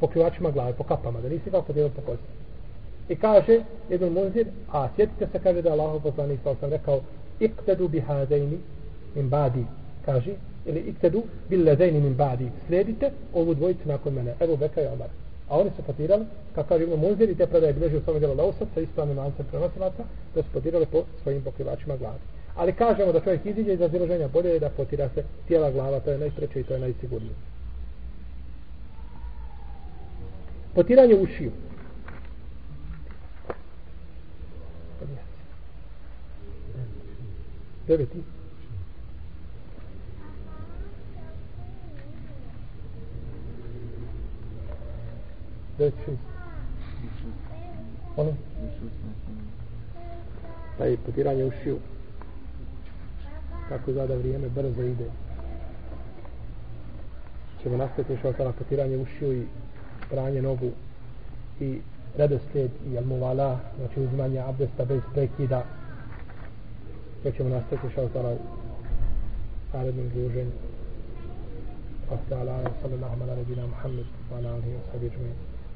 [0.00, 2.26] Pokrivačima glave, po kapama, da nisi kao podijelio po kosti.
[3.08, 7.00] I kaže Ibn Munzir, a sjetite se kaže da Allah poslanik sa sam rekao
[7.40, 8.58] iktedu bihadejni
[9.14, 9.64] min badi,
[10.04, 10.30] kaže,
[10.66, 15.08] ili iktedu billezejni min badi, sledite ovu dvojicu nakon mene, Evo Beka i Omar.
[15.48, 16.24] A oni su potirali,
[16.54, 19.46] kako kaže Ibn Munzir, i te predaje bilježi u svome djelu Lausat sa ispravnim lancem
[19.50, 20.02] prenosilaca,
[20.34, 22.18] da su potirali po svojim pokrivačima glavi.
[22.56, 26.10] Ali kažemo da čovjek iziđe iz raziloženja, bolje je da potira se tijela glava, to
[26.10, 27.34] je najpreće i to je najsigurnije.
[30.76, 31.50] Potiranje ušiju.
[37.86, 38.22] Deveti.
[45.78, 46.18] Devet šest.
[48.16, 48.32] Ono?
[50.78, 51.78] Taj potiranje ušiju
[53.68, 55.10] kako zada vrijeme brzo ide
[57.62, 59.46] ćemo nastaviti još na potiranje ušiju i
[60.10, 60.70] pranje nogu
[61.60, 61.78] i
[62.16, 65.64] redosled i almuvala znači uzimanje abdesta bez prekida
[67.22, 68.38] to ćemo nastaviti još ostala u
[69.72, 70.50] narednom druženju.
[72.08, 75.55] Hvala sallallahu alaihi wa sallam ala nabina Muhammed wa ala alihi wa sahbihi